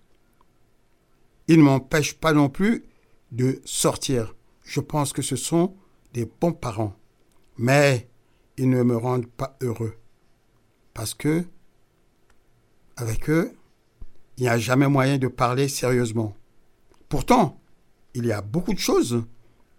Ils 1.47 1.57
ne 1.57 1.63
m'empêchent 1.63 2.15
pas 2.15 2.33
non 2.33 2.49
plus 2.49 2.83
de 3.31 3.61
sortir. 3.65 4.35
Je 4.63 4.79
pense 4.79 5.11
que 5.11 5.21
ce 5.21 5.35
sont 5.35 5.75
des 6.13 6.25
bons 6.25 6.53
parents. 6.53 6.95
Mais 7.57 8.09
ils 8.57 8.69
ne 8.69 8.83
me 8.83 8.95
rendent 8.95 9.29
pas 9.29 9.57
heureux. 9.61 9.95
Parce 10.93 11.13
que, 11.13 11.43
avec 12.95 13.29
eux, 13.29 13.51
il 14.37 14.43
n'y 14.43 14.49
a 14.49 14.57
jamais 14.57 14.87
moyen 14.87 15.17
de 15.17 15.27
parler 15.27 15.67
sérieusement. 15.67 16.35
Pourtant, 17.09 17.59
il 18.13 18.25
y 18.25 18.31
a 18.31 18.41
beaucoup 18.41 18.73
de 18.73 18.79
choses 18.79 19.23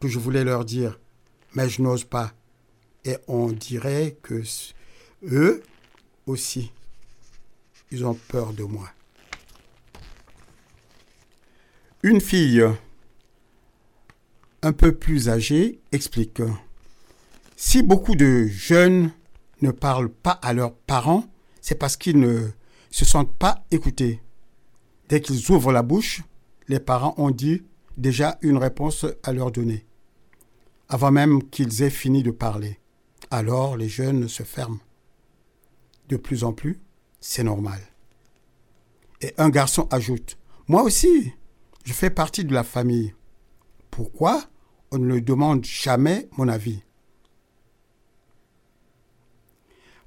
que 0.01 0.09
je 0.09 0.19
voulais 0.19 0.45
leur 0.45 0.65
dire, 0.65 1.01
mais 1.55 1.69
je 1.69 1.83
n'ose 1.83 2.05
pas. 2.05 2.33
Et 3.05 3.17
on 3.29 3.53
dirait 3.53 4.17
que 4.23 4.43
eux 5.25 5.63
aussi, 6.27 6.73
ils 7.91 8.05
ont 8.05 8.15
peur 8.15 8.53
de 8.53 8.65
moi. 8.65 8.89
Une 12.03 12.21
fille 12.21 12.63
un 14.65 14.73
peu 14.73 14.93
plus 14.93 15.29
âgée 15.29 15.79
explique 15.93 16.41
si 17.57 17.83
beaucoup 17.83 18.17
de 18.17 18.47
jeunes 18.47 19.13
ne 19.61 19.71
parlent 19.71 20.11
pas 20.11 20.33
à 20.43 20.53
leurs 20.53 20.75
parents, 20.75 21.25
c'est 21.61 21.77
parce 21.77 21.97
qu'ils 21.97 22.19
ne 22.19 22.49
se 22.91 23.05
sentent 23.05 23.35
pas 23.35 23.65
écoutés. 23.71 24.21
Dès 25.09 25.21
qu'ils 25.21 25.51
ouvrent 25.53 25.73
la 25.73 25.83
bouche, 25.83 26.23
les 26.69 26.81
parents 26.81 27.15
ont 27.17 27.31
dit 27.31 27.63
déjà 27.97 28.39
une 28.43 28.57
réponse 28.57 29.07
à 29.23 29.33
leur 29.33 29.53
donner, 29.53 29.87
avant 30.89 31.13
même 31.13 31.49
qu'ils 31.51 31.83
aient 31.83 31.91
fini 31.91 32.23
de 32.23 32.31
parler. 32.31 32.81
Alors 33.31 33.77
les 33.77 33.89
jeunes 33.89 34.29
se 34.29 34.43
ferment. 34.43 34.81
De 36.09 36.17
plus 36.17 36.43
en 36.43 36.53
plus, 36.53 36.81
c'est 37.21 37.45
normal. 37.45 37.81
Et 39.21 39.33
un 39.39 39.49
garçon 39.49 39.89
ajoute, 39.91 40.37
Moi 40.69 40.83
aussi, 40.83 41.33
je 41.85 41.93
fais 41.93 42.11
partie 42.11 42.45
de 42.45 42.53
la 42.53 42.65
famille. 42.65 43.15
Pourquoi? 43.91 44.45
On 44.95 44.99
ne 44.99 45.19
demande 45.19 45.65
jamais 45.65 46.29
mon 46.37 46.49
avis 46.49 46.81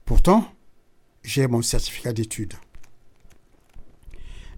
Pourtant, 0.05 0.49
j'ai 1.21 1.47
mon 1.47 1.61
certificat 1.61 2.13
d'études. 2.13 2.53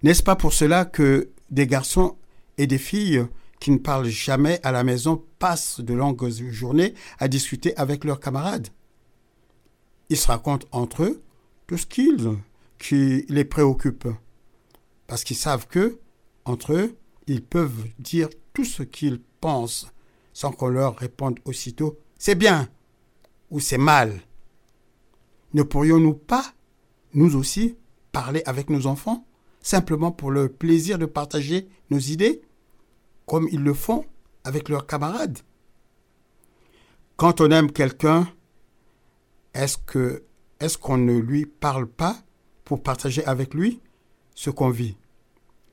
N'est-ce 0.03 0.21
pas 0.21 0.35
pour 0.35 0.53
cela 0.53 0.85
que 0.85 1.31
des 1.49 1.65
garçons 1.65 2.17
et 2.59 2.67
des 2.67 2.77
filles 2.77 3.25
qui 3.59 3.71
ne 3.71 3.79
parlent 3.79 4.05
jamais 4.05 4.59
à 4.61 4.71
la 4.71 4.83
maison 4.83 5.25
passent 5.39 5.79
de 5.79 5.95
longues 5.95 6.29
journées 6.29 6.93
à 7.17 7.27
discuter 7.27 7.75
avec 7.77 8.03
leurs 8.03 8.19
camarades? 8.19 8.67
Ils 10.09 10.17
se 10.17 10.27
racontent 10.27 10.67
entre 10.71 11.01
eux 11.01 11.23
tout 11.65 11.77
ce 11.77 11.87
qu'ils, 11.87 12.37
qui 12.77 13.25
les 13.27 13.45
préoccupe. 13.45 14.07
Parce 15.07 15.23
qu'ils 15.23 15.35
savent 15.35 15.67
que, 15.67 15.99
entre 16.45 16.73
eux, 16.73 16.95
ils 17.25 17.43
peuvent 17.43 17.87
dire 17.97 18.29
tout 18.53 18.65
ce 18.65 18.83
qu'ils 18.83 19.19
pensent 19.41 19.87
sans 20.39 20.53
qu'on 20.53 20.69
leur 20.69 20.95
réponde 20.95 21.37
aussitôt 21.43 21.99
c'est 22.17 22.35
bien 22.35 22.69
ou 23.51 23.59
c'est 23.59 23.77
mal. 23.77 24.21
ne 25.53 25.63
pourrions-nous 25.63 26.13
pas, 26.13 26.53
nous 27.13 27.35
aussi, 27.35 27.75
parler 28.13 28.41
avec 28.45 28.69
nos 28.69 28.87
enfants, 28.87 29.25
simplement 29.59 30.13
pour 30.13 30.31
le 30.31 30.47
plaisir 30.47 30.97
de 30.97 31.05
partager 31.05 31.67
nos 31.89 31.99
idées, 31.99 32.41
comme 33.25 33.49
ils 33.51 33.61
le 33.61 33.73
font 33.73 34.05
avec 34.45 34.69
leurs 34.69 34.87
camarades? 34.87 35.39
Quand 37.17 37.41
on 37.41 37.51
aime 37.51 37.69
quelqu'un, 37.69 38.25
est-ce 39.53 39.77
que 39.77 40.23
est-ce 40.61 40.77
qu'on 40.77 40.97
ne 40.97 41.17
lui 41.17 41.47
parle 41.47 41.85
pas 41.85 42.15
pour 42.63 42.81
partager 42.81 43.25
avec 43.25 43.53
lui 43.53 43.81
ce 44.35 44.49
qu'on 44.51 44.69
vit? 44.69 44.95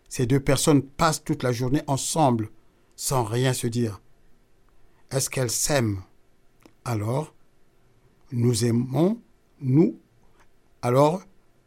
Ces 0.09 0.27
deux 0.27 0.41
personnes 0.41 0.83
passent 0.83 1.23
toute 1.23 1.45
la 1.45 1.53
journée 1.53 1.83
ensemble 1.87 2.51
sans 2.97 3.23
rien 3.23 3.53
se 3.53 3.69
dire. 3.69 4.01
Est-ce 5.17 5.31
qu'elles 5.31 5.51
s'aiment 5.51 6.03
Alors, 6.85 7.33
nous 8.33 8.67
aimons, 8.67 9.19
nous. 9.63 9.99
Alors, 10.83 11.23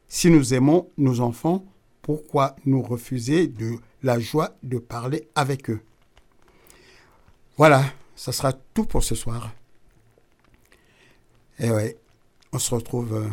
si 0.07 0.29
nous 0.29 0.53
aimons 0.53 0.91
nos 0.99 1.19
enfants, 1.19 1.65
pourquoi 2.03 2.55
nous 2.67 2.83
refuser 2.83 3.47
de 3.47 3.77
la 4.03 4.19
joie 4.19 4.55
de 4.61 4.77
parler 4.77 5.27
avec 5.33 5.71
eux? 5.71 5.81
Voilà, 7.57 7.91
ça 8.15 8.31
sera 8.31 8.53
tout 8.53 8.85
pour 8.85 9.03
ce 9.03 9.15
soir. 9.15 9.51
Et 11.57 11.71
ouais, 11.71 11.97
on 12.53 12.59
se 12.59 12.75
retrouve 12.75 13.15
euh, 13.15 13.27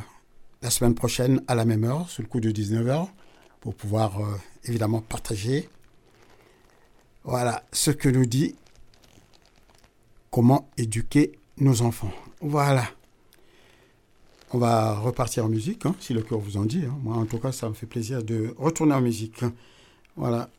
la 0.62 0.70
semaine 0.70 0.94
prochaine 0.94 1.42
à 1.46 1.54
la 1.54 1.66
même 1.66 1.84
heure, 1.84 2.08
sous 2.08 2.22
le 2.22 2.28
coup 2.28 2.40
de 2.40 2.50
19h, 2.50 3.06
pour 3.60 3.74
pouvoir 3.74 4.18
euh, 4.22 4.34
évidemment 4.64 5.02
partager. 5.02 5.68
Voilà 7.22 7.62
ce 7.70 7.90
que 7.90 8.08
nous 8.08 8.24
dit 8.24 8.56
comment 10.37 10.68
éduquer 10.76 11.32
nos 11.57 11.80
enfants. 11.80 12.11
Voilà. 12.43 12.84
On 14.53 14.59
va 14.59 14.99
repartir 14.99 15.47
en 15.47 15.49
musique, 15.49 15.87
hein, 15.87 15.95
si 15.99 16.12
le 16.12 16.20
cœur 16.20 16.41
vous 16.41 16.59
en 16.59 16.66
dit. 16.66 16.84
hein. 16.87 16.95
Moi, 17.03 17.16
en 17.16 17.24
tout 17.24 17.39
cas, 17.39 17.53
ça 17.53 17.70
me 17.70 17.74
fait 17.74 17.87
plaisir 17.87 18.22
de 18.22 18.55
retourner 18.59 18.93
en 18.93 19.01
musique. 19.01 19.41
Voilà. 20.14 20.51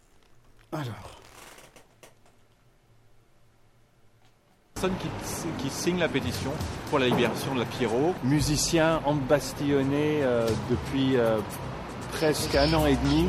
Alors. 0.71 1.21
personne 4.73 4.95
qui, 4.99 5.63
qui 5.63 5.69
signe 5.69 5.99
la 5.99 6.09
pétition 6.09 6.51
pour 6.89 6.97
la 6.97 7.07
libération 7.09 7.53
de 7.53 7.59
la 7.59 7.65
Pierrot, 7.65 8.15
musicien 8.23 9.01
embastillonné 9.05 10.23
euh, 10.23 10.47
depuis 10.71 11.17
euh, 11.17 11.39
presque 12.13 12.55
un 12.55 12.73
an 12.73 12.86
et 12.88 12.95
demi 12.95 13.25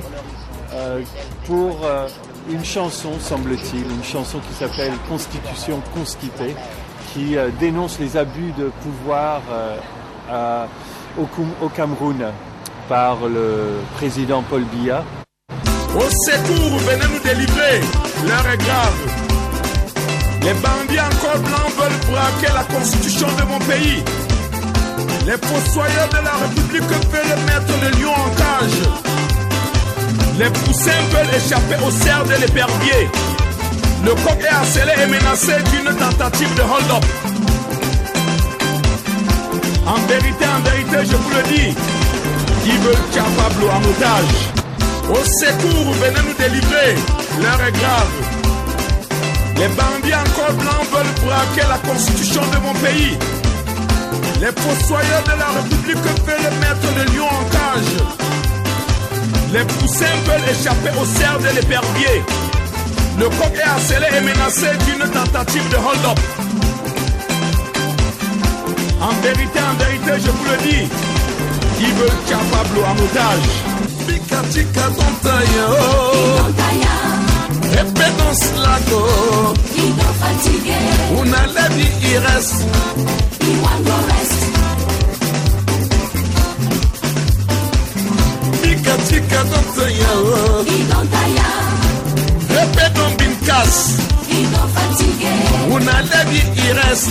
euh, 0.73 1.03
pour 1.47 1.85
euh, 1.85 2.07
une 2.51 2.65
chanson, 2.65 3.11
semble-t-il, 3.21 3.83
une 3.83 4.05
chanson 4.05 4.39
qui 4.41 4.55
s'appelle 4.55 4.93
Constitution 5.09 5.81
constipée, 5.95 6.55
qui 7.13 7.37
euh, 7.37 7.51
dénonce 7.61 7.99
les 7.99 8.17
abus 8.17 8.53
de 8.59 8.71
pouvoir 8.83 9.43
euh, 9.51 10.67
au, 11.19 11.69
Cameroun 11.69 12.25
par 12.89 13.27
le 13.27 13.81
président 13.97 14.43
Paul 14.43 14.65
Biya. 14.65 15.05
Au 15.95 16.11
secours, 16.11 16.79
venez 16.79 17.07
nous 17.13 17.23
délivrer. 17.23 17.81
L'heure 18.27 18.53
est 18.53 18.59
grave. 18.59 19.29
Les 20.43 20.55
bandits 20.55 21.01
encore 21.01 21.41
blancs 21.41 21.73
veulent 21.77 22.13
braquer 22.13 22.53
la 22.55 22.65
constitution 22.75 23.27
de 23.37 23.43
mon 23.43 23.59
pays. 23.61 24.03
Les 25.27 25.37
fossoyeurs 25.37 26.09
de 26.09 26.25
la 26.25 26.33
République 26.33 26.83
veulent 26.83 27.45
mettre 27.47 27.75
le 27.83 28.01
lion 28.01 28.13
en 28.13 28.31
cage. 28.31 29.18
Les 30.39 30.51
poussins 30.51 31.03
veulent 31.11 31.35
échapper 31.35 31.75
au 31.85 31.91
cerf 31.91 32.23
de 32.25 32.41
l'épervier. 32.41 33.11
Le 34.05 34.15
coq 34.15 34.39
est 34.41 34.55
harcelé 34.55 34.93
et 35.03 35.07
menacé 35.07 35.55
d'une 35.73 35.93
tentative 35.97 36.55
de 36.55 36.63
hold-up. 36.63 37.05
En 39.85 39.99
vérité, 40.07 40.45
en 40.47 40.61
vérité, 40.71 41.11
je 41.11 41.17
vous 41.17 41.31
le 41.31 41.43
dis, 41.53 41.75
ils 42.67 42.79
veulent 42.79 43.25
Pablo 43.37 43.69
en 43.69 43.83
otage. 43.83 44.39
Au 45.11 45.25
secours, 45.25 45.93
venez 45.95 46.21
nous 46.29 46.35
délivrer. 46.39 46.95
L'heure 47.43 47.67
est 47.67 47.73
grave. 47.73 48.13
Les 49.57 49.69
bandits 49.69 50.15
encore 50.15 50.55
blancs 50.55 50.87
veulent 50.93 51.27
braquer 51.27 51.67
la 51.69 51.79
constitution 51.79 52.43
de 52.43 52.59
mon 52.59 52.75
pays. 52.75 53.19
Les 54.41 54.53
fossoyeurs 54.63 55.25
de 55.25 55.37
la 55.37 55.61
République 55.61 55.97
veulent 55.97 56.59
mettre 56.61 56.87
le 56.97 57.17
lion 57.17 57.27
en 57.27 57.45
cage. 57.51 58.28
Les 59.53 59.65
poussins 59.65 60.05
veulent 60.27 60.51
échapper 60.51 60.91
au 61.01 61.05
cerf 61.07 61.39
de 61.39 61.49
l'épervier. 61.57 62.23
Le 63.19 63.25
coq 63.31 63.53
est 63.55 63.63
harcelé 63.63 64.07
et 64.17 64.21
menacé 64.21 64.69
d'une 64.87 65.11
tentative 65.11 65.69
de 65.71 65.77
hold-up. 65.77 66.19
En 69.01 69.15
vérité, 69.23 69.59
en 69.61 69.75
vérité, 69.83 70.13
je 70.25 70.31
vous 70.31 70.45
le 70.45 70.57
dis, 70.69 70.89
ils 71.81 71.95
veulent 71.95 72.39
Pablo 72.53 72.83
en 72.83 72.97
otage. 73.05 73.51
Pika 74.07 74.43
tika 74.53 74.87
tontayo, 74.97 75.69
repetons 77.77 78.41
lago, 78.63 79.03
una 81.21 81.47
levi 81.47 81.89
kazom 89.31 89.67
zaya 89.77 90.13
Idon 90.77 91.07
taya 91.15 91.49
Epe 92.63 92.87
don 92.97 93.13
bin 93.19 93.35
kas 93.47 93.75
Idon 94.41 94.69
fatige 94.75 95.33
Una 95.75 95.97
levi 96.11 96.41
i 96.65 96.69
rest 96.79 97.11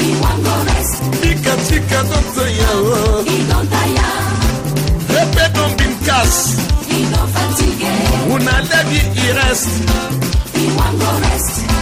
I 0.00 0.10
wan 0.22 0.38
go 0.44 0.54
rest 0.68 0.94
Tika 1.20 1.54
tika 1.68 2.00
don 2.10 2.24
zaya 2.36 2.72
Idon 3.36 3.64
taya 3.72 4.08
Epe 5.22 5.44
don 5.54 5.70
bin 5.78 5.94
kas 6.06 6.34
Idon 6.98 7.26
fatige 7.34 7.92
Una 8.34 8.56
levi 8.70 9.00
i 9.26 9.28
rest 9.40 9.70
I 10.54 10.66
wan 10.76 10.98
go 10.98 11.10
rest 11.26 11.81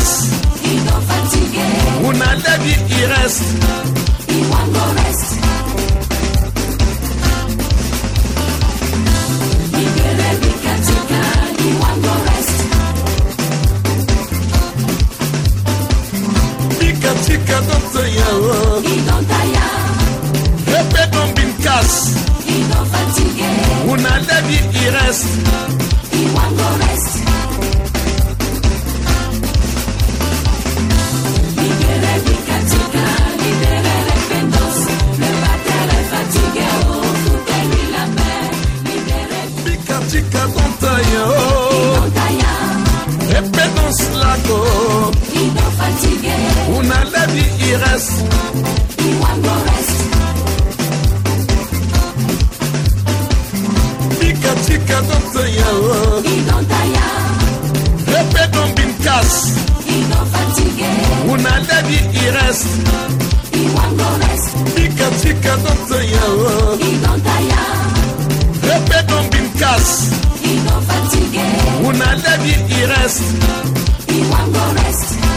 rest. 0.00 0.64
He 0.64 0.76
don't 0.86 1.02
fatigue. 1.02 2.06
Una 2.08 2.36
David, 2.42 2.80
he 2.90 3.06
rest. 3.06 3.99
danse 69.80 70.10
Il 70.44 70.62
nous 70.62 70.80
fatiguer 70.86 71.40
On 71.84 71.90
a 71.90 72.14
la 72.16 72.36
vie 72.38 72.54
qui 72.68 72.84
reste 72.84 73.22
Il 74.08 74.24
va 74.24 74.82
reste 74.82 75.29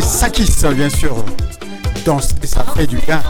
Sakis, 0.00 0.52
bien 0.74 0.90
sûr. 0.90 1.24
Danse 2.04 2.34
et 2.42 2.46
ça 2.46 2.64
fait 2.76 2.86
du 2.86 2.96
bien. 2.98 3.22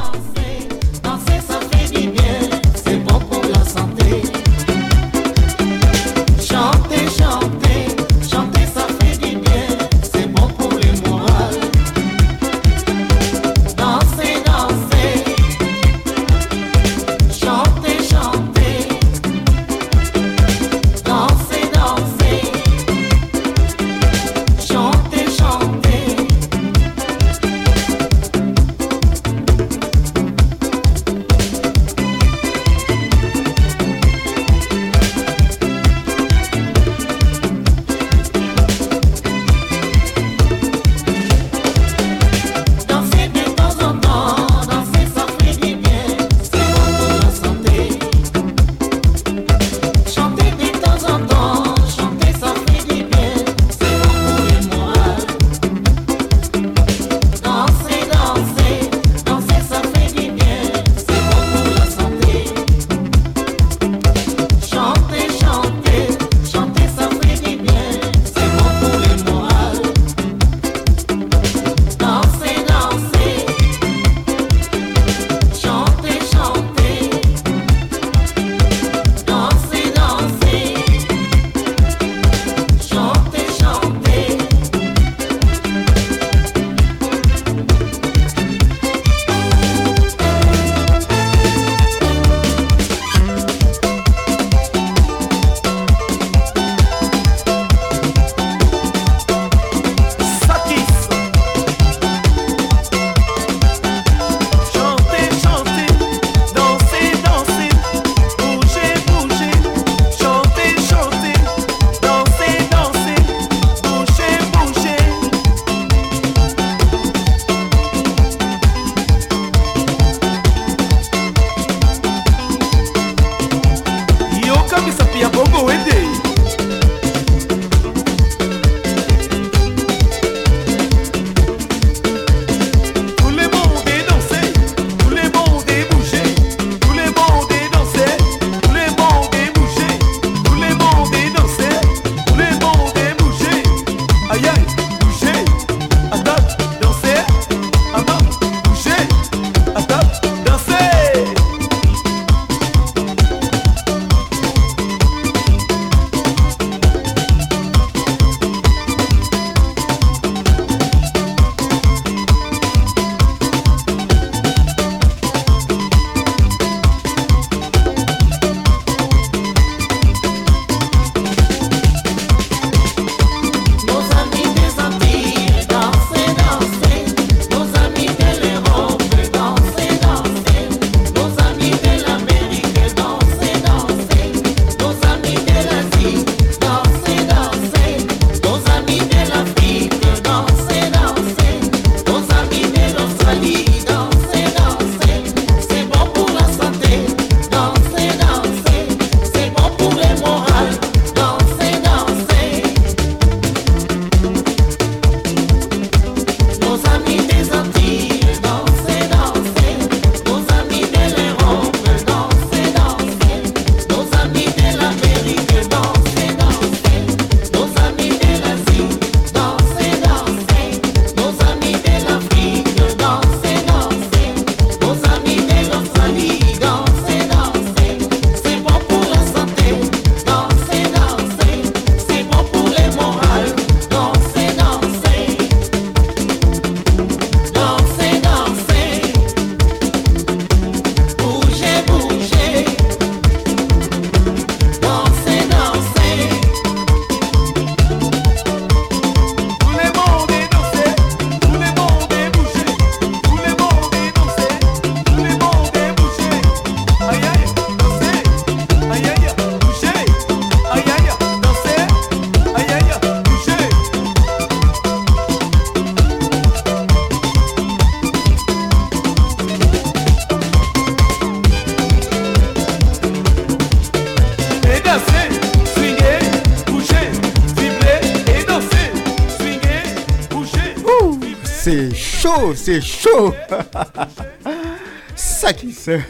C'est 282.67 282.81
chaud. 282.81 283.33
Ça 285.15 285.53
qui 285.53 285.73
se. 285.73 286.01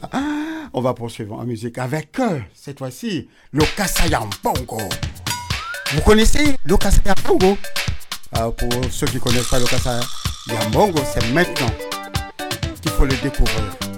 On 0.72 0.80
va 0.80 0.92
poursuivre 0.92 1.36
en 1.38 1.44
musique 1.44 1.78
avec 1.78 2.18
euh, 2.18 2.40
cette 2.52 2.80
fois-ci 2.80 3.28
le 3.52 3.64
Kasayambongo. 3.76 4.80
Vous 5.92 6.00
connaissez 6.00 6.56
le 6.64 6.76
Kasayambongo 6.76 7.56
euh, 8.38 8.50
Pour 8.50 8.70
ceux 8.90 9.06
qui 9.06 9.16
ne 9.16 9.20
connaissent 9.20 9.48
pas 9.48 9.60
le 9.60 9.66
Kasayambongo, 9.66 11.00
c'est 11.12 11.32
maintenant 11.32 11.70
qu'il 12.82 12.90
faut 12.90 13.04
le 13.04 13.14
découvrir. 13.22 13.93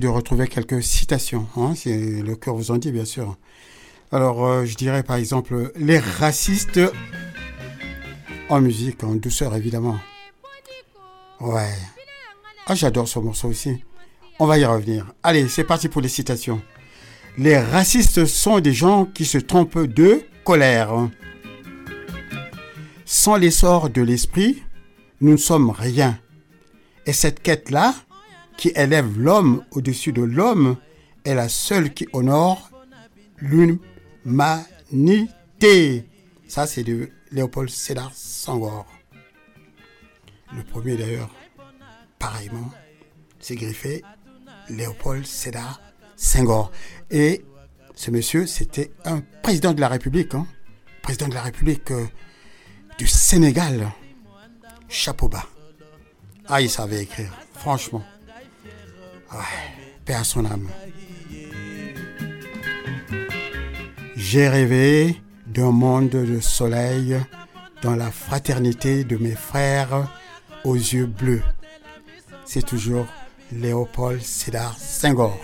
De 0.00 0.08
retrouver 0.08 0.48
quelques 0.48 0.82
citations, 0.82 1.46
hein, 1.56 1.74
le 1.86 2.34
cœur 2.34 2.54
vous 2.54 2.70
en 2.70 2.76
dit, 2.76 2.92
bien 2.92 3.04
sûr. 3.04 3.36
Alors, 4.12 4.46
euh, 4.46 4.64
je 4.64 4.76
dirais 4.76 5.02
par 5.02 5.16
exemple, 5.16 5.72
les 5.76 5.98
racistes 5.98 6.80
en 8.48 8.60
musique, 8.60 9.02
en 9.02 9.14
douceur 9.14 9.54
évidemment. 9.56 9.98
Ouais. 11.40 11.74
Ah, 12.66 12.74
j'adore 12.74 13.08
ce 13.08 13.18
morceau 13.18 13.48
aussi. 13.48 13.84
On 14.38 14.46
va 14.46 14.58
y 14.58 14.64
revenir. 14.64 15.12
Allez, 15.22 15.48
c'est 15.48 15.64
parti 15.64 15.88
pour 15.88 16.00
les 16.00 16.08
citations. 16.08 16.62
Les 17.36 17.58
racistes 17.58 18.26
sont 18.26 18.60
des 18.60 18.72
gens 18.72 19.04
qui 19.04 19.24
se 19.24 19.38
trompent 19.38 19.86
de 19.86 20.22
colère. 20.44 21.08
Sans 23.04 23.36
l'essor 23.36 23.90
de 23.90 24.02
l'esprit, 24.02 24.62
nous 25.20 25.32
ne 25.32 25.36
sommes 25.36 25.70
rien. 25.70 26.18
Et 27.06 27.12
cette 27.12 27.42
quête-là, 27.42 27.94
qui 28.56 28.72
élève 28.74 29.18
l'homme 29.18 29.64
au-dessus 29.72 30.12
de 30.12 30.22
l'homme, 30.22 30.76
est 31.24 31.34
la 31.34 31.48
seule 31.48 31.92
qui 31.92 32.06
honore 32.12 32.70
l'humanité. 33.38 33.84
Ça, 36.46 36.66
c'est 36.66 36.84
de 36.84 37.10
Léopold 37.32 37.70
Sédar 37.70 38.12
Senghor. 38.14 38.86
Le 40.54 40.62
premier, 40.62 40.96
d'ailleurs, 40.96 41.30
pareillement, 42.18 42.70
c'est 43.40 43.56
griffé 43.56 44.02
Léopold 44.68 45.26
Sédar 45.26 45.80
Senghor. 46.16 46.70
Et 47.10 47.44
ce 47.94 48.10
monsieur, 48.10 48.46
c'était 48.46 48.92
un 49.04 49.20
président 49.42 49.72
de 49.72 49.80
la 49.80 49.88
République, 49.88 50.34
hein, 50.34 50.46
président 51.02 51.28
de 51.28 51.34
la 51.34 51.42
République 51.42 51.90
euh, 51.90 52.06
du 52.98 53.06
Sénégal. 53.06 53.90
Chapeau 54.88 55.28
bas. 55.28 55.46
Ah, 56.46 56.60
il 56.60 56.70
savait 56.70 57.02
écrire, 57.02 57.32
franchement. 57.54 58.04
Paix 60.04 60.14
à 60.14 60.24
son 60.24 60.44
âme. 60.44 60.68
J'ai 64.16 64.48
rêvé 64.48 65.20
d'un 65.46 65.70
monde 65.70 66.10
de 66.10 66.40
soleil 66.40 67.16
dans 67.82 67.96
la 67.96 68.10
fraternité 68.10 69.04
de 69.04 69.16
mes 69.16 69.34
frères 69.34 70.08
aux 70.64 70.74
yeux 70.74 71.06
bleus. 71.06 71.42
C'est 72.44 72.64
toujours 72.66 73.06
Léopold 73.52 74.22
Sédar 74.22 74.76
Senghor. 74.78 75.38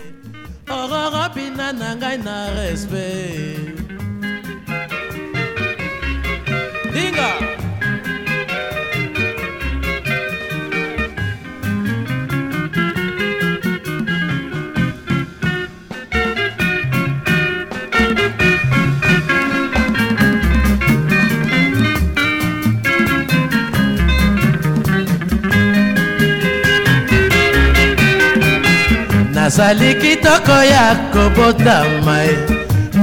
Nazali 29.51 29.95
kitoko 29.95 30.51
ya 30.51 30.95
kobotama 31.13 32.23
e 32.23 32.37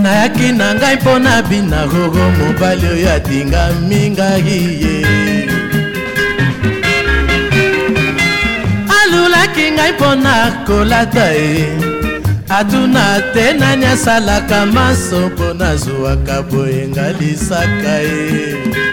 nayaki 0.02 0.52
na 0.52 0.74
ngai 0.74 0.96
mpo 0.96 1.18
na 1.18 1.42
bina 1.42 1.86
gogo 1.86 2.30
mobali 2.38 2.86
oyo 2.86 3.12
atingami 3.12 4.10
ngai 4.10 4.82
ye. 4.82 4.96
Alulaki 8.98 9.70
ngai 9.72 9.92
mpo 9.92 10.14
na 10.14 10.64
kolata 10.66 11.34
e 11.36 11.68
atuna 12.48 13.20
te 13.34 13.52
nani 13.52 13.86
asalaka 13.86 14.66
maso 14.66 15.28
mpo 15.28 15.54
nazwwaka 15.54 16.42
boyenga 16.42 17.12
lisaka 17.20 17.96
ye 18.08 18.87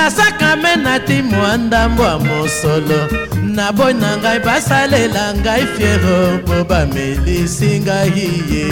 nasakame 0.00 0.76
nati 0.76 1.22
mwa 1.22 1.56
ndambo 1.56 2.02
ya 2.02 2.18
mosolo. 2.18 3.00
Na 3.44 3.72
boyi 3.72 3.94
na 3.94 4.16
ngai 4.16 4.40
basalela 4.40 5.34
ngai 5.34 5.66
fiero 5.76 6.18
mpo 6.36 6.64
bamelisi 6.64 7.80
ngai 7.80 8.32
ye 8.52 8.66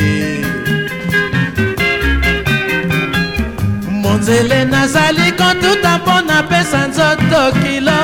monzele 4.03 4.64
nazali 4.64 5.33
kotuta 5.33 5.99
mpo 5.99 6.20
napesa 6.29 6.87
nzoto 6.89 7.43
kilo. 7.62 7.99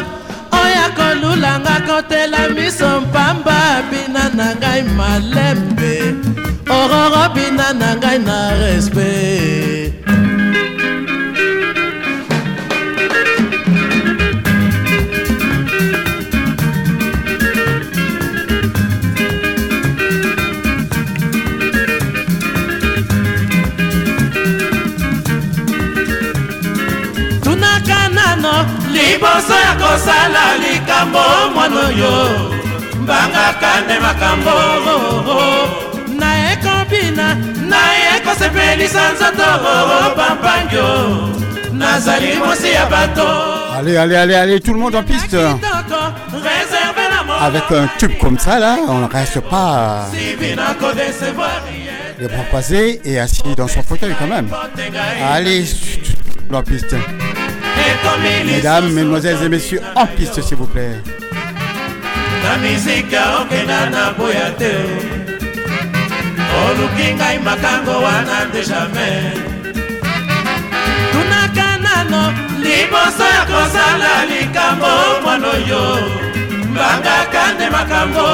Oya 0.62 0.87
kolulanga 0.97 1.77
kotela 1.87 2.49
miso 2.49 3.01
mpamba 3.01 3.83
bina 3.91 4.25
na 4.37 4.55
ngai 4.55 4.83
malembe. 4.83 6.14
Ororo 6.77 7.25
bina 7.35 7.72
na 7.72 7.97
ngai 7.97 8.18
na 8.18 8.39
respect 8.61 10.03
kosala 29.95 30.45
likambo 30.62 31.24
mwana 31.55 31.80
oyo. 31.86 32.14
Mbangaka 33.03 33.80
nde 33.84 33.99
makambo 34.01 34.57
naye 36.18 36.57
kobina 36.57 37.34
naye 37.70 38.20
kosepelisa 38.24 39.12
nzoto 39.12 39.49
pampangio. 40.16 40.88
Nazali 41.72 42.38
mosi 42.38 42.70
ya 42.72 42.86
bato. 42.86 43.28
Allez, 43.78 43.97
allez, 43.97 44.16
allez, 44.16 44.36
allez, 44.36 44.61
tout 44.61 44.72
le 44.72 44.80
monde 44.80 44.95
en 44.95 45.03
piste. 45.03 45.36
Avec 47.40 47.64
un 47.72 47.88
tube 47.99 48.18
comme 48.20 48.38
ça, 48.38 48.59
là, 48.59 48.76
on 48.88 48.99
ne 48.99 49.09
reste 49.09 49.40
pas. 49.40 50.07
Les 52.20 52.28
bras 52.28 52.45
croisés 52.49 53.01
et 53.05 53.18
assis 53.18 53.42
dans 53.57 53.68
son 53.68 53.82
fauteuil 53.82 54.14
quand 54.18 54.28
même. 54.28 54.49
Allez, 55.32 55.64
en 56.53 56.62
piste. 56.62 56.95
Mesdames, 58.46 58.90
mesdemoiselles 58.92 59.42
et 59.44 59.48
messieurs, 59.48 59.80
en 59.94 60.07
piste, 60.07 60.40
s'il 60.42 60.57
vous 60.57 60.66
plaît. 60.66 61.00
na 62.44 62.57
mizika 62.59 63.22
okenda 63.40 63.88
na 63.90 64.12
boya 64.18 64.50
te. 64.59 64.72
Oluki 66.64 67.14
ngai 67.16 67.38
makango 67.38 67.94
wana 68.05 68.44
nde 68.48 68.61
jamai 68.68 69.32
tunaka 71.12 71.68
nano 71.84 72.22
liboso 72.62 73.24
ya 73.36 73.42
kosala 73.50 74.12
likambo 74.30 74.92
mwana 75.22 75.48
oyo. 75.57 75.84
Mbangaka 76.70 77.42
nde 77.55 77.66
makambo. 77.70 78.26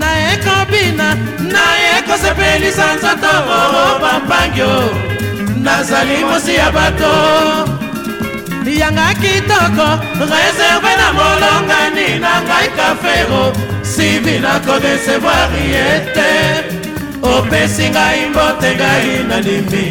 Naye 0.00 0.36
kobina 0.44 1.08
naye 1.54 1.94
kosepelisa 2.06 2.86
nzoto. 2.94 3.34
Pampangio 4.00 4.74
nazali 5.62 6.24
mosi 6.24 6.54
ya 6.54 6.70
bato 6.70 7.12
yanga 8.66 9.14
kitoko 9.22 9.88
reserve 10.18 10.92
na 11.00 11.08
molongani 11.18 12.08
na 12.20 12.32
ngai 12.42 12.68
kafero 12.76 13.52
sivi 13.82 14.38
na 14.40 14.58
kodesevoir 14.66 15.52
ye 15.72 15.86
te 16.14 16.30
opesi 17.22 17.90
ngai 17.90 18.28
mbote 18.30 18.70
ngai 18.76 19.08
na 19.28 19.36
limi 19.46 19.86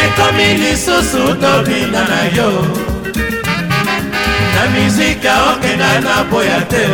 ekomi 0.00 0.48
lisusu 0.62 1.34
tobina 1.42 2.02
na 2.10 2.22
yo. 2.36 2.50
Na 4.54 4.62
mizika 4.74 5.32
okenga 5.50 6.00
na 6.00 6.24
boya 6.30 6.60
te. 6.72 6.86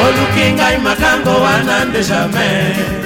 Oluki 0.00 0.52
ngai 0.52 0.78
makango 0.78 1.34
wana 1.44 1.84
nde 1.84 2.04
jamai 2.04 3.00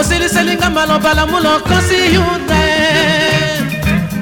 osiliselinga 0.00 0.70
maloba 0.70 1.14
lamulo 1.14 1.60
kosi 1.60 2.14
yuta 2.14 2.69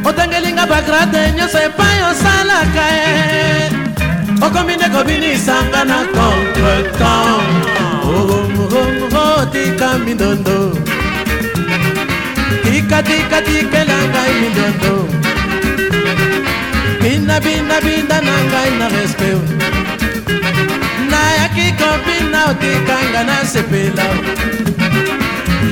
otangelinga 0.08 0.64
bagrade 0.66 1.32
nyonso 1.36 1.58
epai 1.58 1.98
osalaka 2.10 2.84
e. 2.90 3.08
Okomi 4.46 4.74
nde 4.76 4.88
kobinisanga 4.94 5.84
na 5.84 5.98
contretemps 6.14 7.68
tika 9.52 9.88
mindondo. 10.04 10.58
Tika 12.64 12.98
tika 13.02 13.38
tikela 13.46 13.98
ngai 14.10 14.32
mindondo. 14.40 14.94
Bina 17.00 17.36
bina 17.40 17.76
bina 17.80 18.16
na 18.28 18.36
ngai 18.50 18.70
na 18.78 18.86
respect. 18.88 19.46
Nayaki 21.10 21.66
kobina 21.80 22.40
otikanga 22.50 23.22
na 23.28 23.36
sepela. 23.52 24.06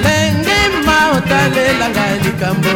Lenge 0.05 0.61
ma 0.87 0.99
otalela 1.17 1.87
ngai 1.95 2.17
likambo 2.25 2.75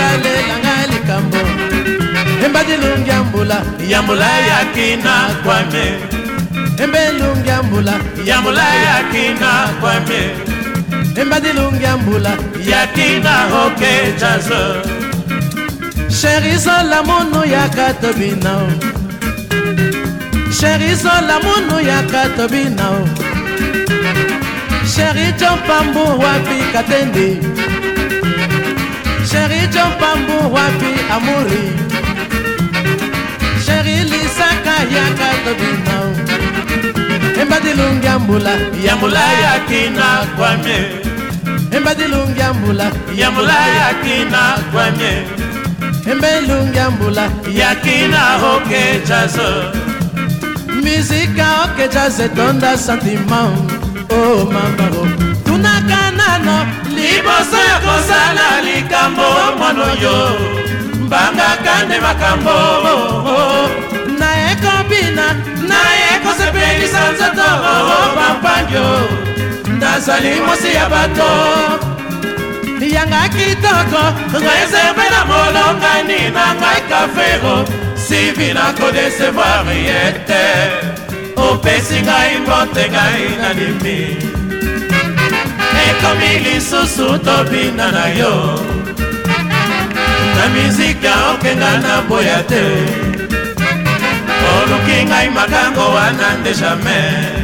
okalelanga 0.00 0.74
likambo. 0.92 1.38
Embadilungi 2.44 3.10
ya 3.10 3.22
mbula. 3.24 3.62
Yambula 3.88 4.28
yaki 4.50 4.96
na 5.02 5.14
kwame. 5.44 5.84
Embelungi 6.84 7.48
ya 7.48 7.62
mbula. 7.62 7.92
Yambula 8.24 8.62
yaki 8.74 9.40
na 9.40 9.68
kwame. 9.80 10.20
Embadilungi 11.20 11.84
ya 11.84 11.96
mbula. 11.96 12.30
Yaki 12.70 13.20
na 13.24 13.64
oke 13.64 14.12
jazo. 14.20 14.62
Sherisola 16.20 17.02
munu 17.02 17.44
yaka 17.52 17.94
tobina 17.94 18.52
o 18.56 18.68
sherisola 20.60 21.36
munu 21.44 21.80
yaka 21.88 22.28
tobina 22.36 22.90
o 22.90 23.08
sheri 24.94 25.32
jo 25.38 25.50
pambu 25.66 26.00
wapika 26.22 26.82
tende 26.82 27.36
Sheri 29.36 29.68
Jompambu 29.74 30.54
wapi 30.54 30.92
amuri 31.14 31.62
Sheri 33.66 33.96
Lisaka 34.10 34.74
yaka 34.96 35.28
tobina 35.44 35.96
Embadilungi 37.42 38.06
ambula 38.08 38.50
Yambula 38.86 39.20
yakina 39.44 40.26
kwame. 40.36 40.78
Embadilungi 41.76 42.42
ambula 42.42 42.90
Yambula 43.16 43.54
yakina 43.78 44.58
kwame. 44.72 45.12
Embelungi 46.12 46.78
ambula 46.78 47.30
Yakina 47.54 48.20
hoke 48.40 49.00
chazo 49.08 49.72
Mizika 50.82 51.44
hoke 51.44 51.88
chaze 51.88 52.28
tonda 52.28 52.78
sentiment. 52.78 53.72
Oh 54.10 54.44
mama 54.44 54.86
oh. 54.96 55.06
Tunakana 55.44 56.38
no. 56.44 56.85
Liboso 56.96 57.58
ya 57.70 57.78
kosala 57.84 58.48
likambo 58.64 59.28
mwana 59.58 59.82
oyo. 59.92 60.16
Mbangaka 61.00 61.84
nde 61.86 62.00
makambo 62.00 62.56
naye 64.18 64.56
kobina 64.62 65.26
naye 65.70 66.10
kosepelisa 66.24 67.12
nzoto 67.12 67.48
pampangio 68.16 69.08
nazali 69.80 70.40
mosi 70.46 70.74
ya 70.74 70.88
bato. 70.88 71.30
Yanga 72.94 73.28
kitoko 73.28 74.02
reserve 74.32 75.06
na 75.10 75.20
molongani 75.24 76.20
na 76.34 76.54
ngai 76.54 76.80
kafero. 76.88 77.64
Sivi 78.08 78.52
na 78.54 78.72
kodesevoir 78.72 79.66
ye 79.86 80.12
te 80.26 80.44
opesi 81.36 82.02
ngai 82.02 82.38
mbote 82.38 82.84
ngai 82.90 83.24
na 83.40 83.52
limi 83.52 84.16
ekomi 85.96 86.38
lisusu 86.44 87.18
tobina 87.18 87.90
na 87.92 88.06
yo. 88.08 88.58
Na 90.36 90.44
mizika 90.54 91.12
okenga 91.34 91.72
na 91.82 92.02
boya 92.08 92.42
te. 92.48 92.64
Oluki 94.56 95.04
ngai 95.08 95.28
makango 95.30 95.86
wana 95.94 96.28
nde 96.40 96.52
jamai 96.54 97.34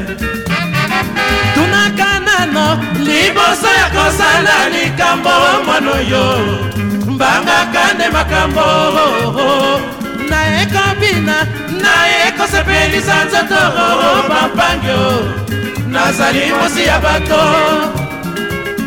tunaka 1.54 2.10
nano 2.26 2.66
liboso 3.06 3.68
ya 3.80 3.88
kosala 3.94 4.56
likambo 4.72 5.30
mwana 5.66 5.90
oyo 5.90 6.24
mbangaka 7.06 7.94
nde 7.94 8.08
makambo. 8.12 8.66
Naye 10.30 10.66
kobina 10.66 11.36
naye 11.82 12.32
kosepelisa 12.38 13.24
nzoto. 13.24 13.62
Pampangio 14.28 15.04
nazali 15.88 16.52
mosi 16.60 16.84
ya 16.86 16.98
bato 16.98 17.42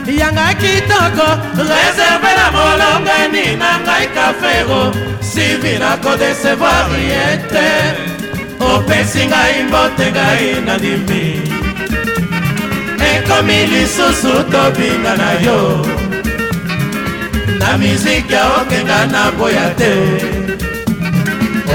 yanga 0.07 0.53
kitoko 0.61 1.27
reserve 1.57 2.31
na 2.37 2.47
molongani 2.55 3.45
na 3.61 3.71
ngai 3.83 4.07
kafero 4.15 4.81
sivi 5.21 5.73
na 5.79 5.97
kodesevoir 6.03 6.89
ye 7.09 7.25
te 7.51 7.69
opesi 8.59 9.23
ngai 9.27 9.63
mbote 9.67 10.07
ngai 10.15 10.45
na 10.65 10.75
limi 10.83 11.25
ekomi 13.09 13.59
lisusu 13.71 14.33
tobinga 14.51 15.13
na 15.21 15.31
yo. 15.45 15.59
Na 17.59 17.77
miziki 17.77 18.37
okenga 18.57 18.99
na 19.13 19.31
boya 19.37 19.67
te. 19.79 19.93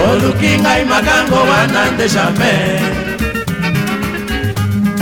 Oluki 0.04 0.52
ngai 0.62 0.84
makango 0.84 1.40
wana 1.50 1.82
nde 1.90 2.06
jamai 2.08 2.80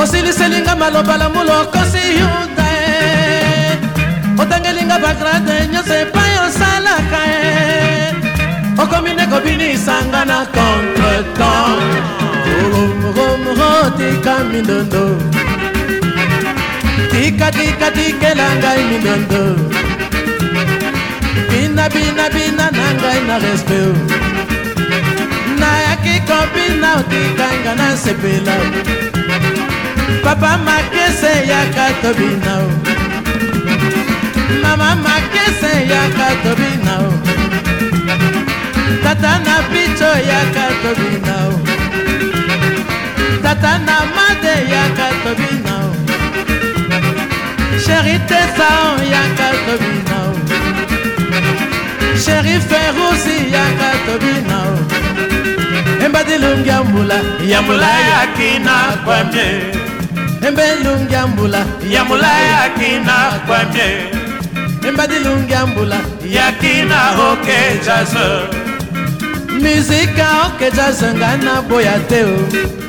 osiliselinga 0.03 0.77
maloba 0.77 1.17
lamulo 1.17 1.55
okosi 1.63 2.03
yuta 2.19 2.65
e 2.68 2.68
otangelinga 4.39 4.99
bagrade 5.05 5.57
nyonso 5.73 5.95
epai 6.03 6.35
osalaka 6.47 7.21
e 7.27 7.39
okomi 8.83 9.11
nde 9.15 9.25
kobinisanga 9.33 10.25
na 10.31 10.39
contretemps. 10.55 12.09
Tika 13.99 14.35
mindondo. 14.51 15.05
Tika 17.11 17.49
tika 17.59 17.89
tikela 17.97 18.47
ngai 18.61 18.83
mindondo. 18.91 19.43
Bina 21.51 21.85
bina 21.95 22.25
bina 22.35 22.67
na 22.79 22.87
ngai 22.99 23.21
na 23.29 23.37
respect 23.45 23.99
nayaki 25.61 26.17
kobina 26.29 26.91
otikanga 27.01 27.73
na 27.81 27.89
sepela 27.97 28.57
papa 30.25 30.53
makese 30.67 31.33
yaka 31.51 31.87
tobina 32.03 32.55
mama 34.63 34.91
makese 35.05 35.73
yaka 35.93 36.29
tobina 36.43 36.95
o 37.07 37.11
tata 39.05 39.33
na 39.47 39.57
bicho 39.73 40.11
yaka 40.31 40.65
tobina 40.83 41.35
o 41.49 41.55
tata 43.43 43.73
na 43.87 43.97
made 44.17 44.55
yaka 44.75 45.09
tobina 45.25 45.75
o 45.87 45.91
sheri 47.85 48.17
tesaon 48.31 48.99
yaka 49.15 49.49
tobina 49.67 50.19
o 50.31 50.35
sheri 52.25 52.57
ferusi 52.69 53.37
yaka 53.57 53.91
tobina 54.07 54.59
o 54.73 54.77
embadilungi 56.05 56.69
yambula 56.69 57.19
yambula 57.53 57.91
yakina 58.11 58.75
kwamye 59.05 59.47
embelungi 60.49 61.15
yambula 61.15 61.61
yambula 61.95 62.31
yakina 62.53 63.17
kwamye 63.47 63.89
embadilungi 64.89 65.53
ya 65.53 65.67
mbula. 65.67 65.97
Yakina 66.27 67.01
oke 67.33 67.59
jazo 67.87 68.29
mizika 69.63 70.27
oke 70.47 70.71
jazo 70.71 71.07
nga 71.15 71.37
na 71.37 71.63
boya 71.63 71.99
te 72.09 72.25
o. 72.25 72.37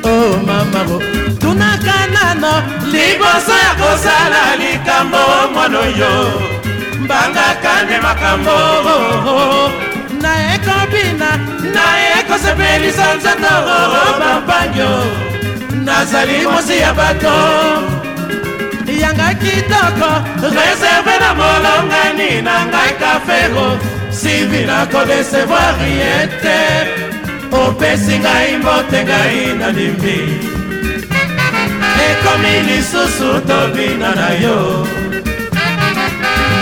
O 0.02 0.36
mamaro 0.46 0.98
tunaka 1.40 1.96
nano 2.14 2.52
liboso 2.92 3.52
ya 3.64 3.72
kosala 3.80 4.56
likambo 4.60 5.18
mwana 5.54 5.78
oyo. 5.78 6.12
Mbangaka 7.00 7.82
nde 7.84 7.98
makambo 8.00 8.56
naye 10.22 10.58
kobina 10.58 11.30
naye 11.74 12.22
kosepelisa 12.28 13.14
nzando 13.14 13.54
bambangyo 14.20 14.90
nazali 15.84 16.46
mosi 16.46 16.78
ya 16.78 16.94
bato 16.94 17.32
yanga 19.20 19.34
kitoko 19.42 20.10
reserve 20.42 21.14
na 21.20 21.30
molongani 21.34 22.42
na 22.42 22.66
ngai 22.66 22.92
kafero 23.00 23.78
sivi 24.10 24.64
nakodesevoir 24.64 25.78
ye 26.00 26.14
te 26.42 26.58
opesi 27.52 28.18
ngai 28.18 28.56
mbote 28.58 29.04
ngai 29.04 29.58
na 29.58 29.68
limbi. 29.68 30.18
Ekomi 32.06 32.54
lisusu 32.66 33.30
tobina 33.48 34.10
na 34.14 34.30
yo. 34.44 34.86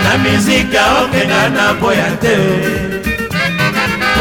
Na 0.03 0.17
mizika 0.23 0.83
okenga 1.01 1.49
na 1.49 1.73
boya 1.73 2.11
te. 2.21 2.37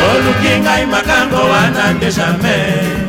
Oluki 0.08 0.52
ngai 0.62 0.86
makambo 0.86 1.40
wana 1.50 1.92
nde 1.92 2.12
jamai 2.12 3.08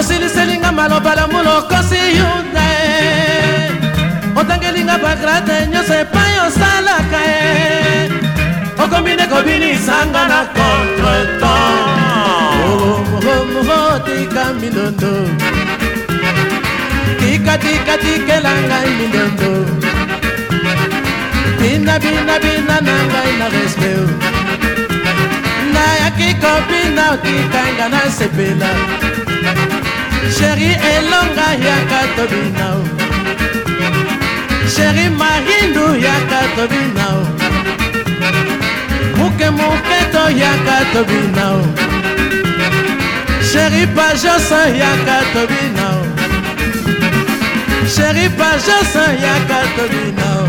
osiliselinga 0.00 0.72
maloba 0.72 1.14
la 1.14 1.26
mulokosi 1.26 2.00
yuda 2.18 2.49
e 2.49 2.49
otangelinga 4.40 4.96
bagrade 5.04 5.56
nyonso 5.72 5.94
epai 6.02 6.34
osalaka 6.46 7.20
e 7.26 8.10
okombine 8.82 9.24
kobinisanga 9.32 10.22
na 10.32 10.40
contretemps. 10.56 11.98
Tika 14.04 14.44
mindondo 14.60 15.12
tika 17.20 17.54
tika 17.58 17.94
tikela 18.02 18.52
ngai 18.66 18.90
mindondo 18.98 19.50
bina 21.58 21.94
bina 22.02 22.34
bina 22.44 22.76
na 22.86 22.96
ngai 23.10 23.32
na 23.40 23.46
respect 23.54 24.10
nayaki 25.74 26.28
kobina 26.42 27.04
otikanga 27.14 27.86
na 27.94 28.02
sepela. 28.16 28.70
Sheri 30.36 30.70
elonga 30.92 31.48
yaka 31.66 32.00
tobinao 32.16 32.80
sheri 34.80 35.06
mahindu 35.20 35.86
yaka 36.06 36.40
tobina 36.56 37.06
o 37.16 37.22
muke 39.18 39.48
muke 39.58 39.98
to 40.12 40.22
yaka 40.42 40.76
tobina 40.92 41.44
o 41.56 41.60
sheri 43.50 43.84
pajosa 43.96 44.60
yaka 44.82 45.16
tobina 45.34 45.86
o 45.96 46.02
sheri 47.94 48.26
pajosa 48.40 49.04
yaka 49.26 49.60
tobina 49.76 50.28
o 50.40 50.46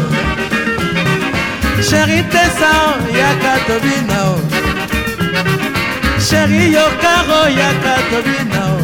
sheri 1.90 2.20
tesa 2.36 2.72
o 2.88 2.92
yaka 3.22 3.54
tobina 3.68 4.20
o 4.32 4.36
sheri 6.30 6.64
yokaro 6.78 7.42
yaka 7.62 7.96
tobina 8.12 8.64
o 8.76 8.80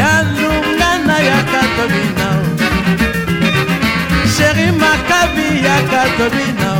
yalungana 0.00 1.16
yaka 1.30 1.62
tobina 1.76 2.28
o 2.38 2.41
sheri 4.52 4.70
makabi 4.82 5.48
yaka 5.66 6.02
tobina 6.16 6.70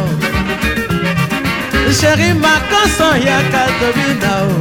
o 1.89 1.93
sheri 2.01 2.31
makoso 2.45 3.09
yaka 3.29 3.63
tobina 3.81 4.33
o 4.49 4.55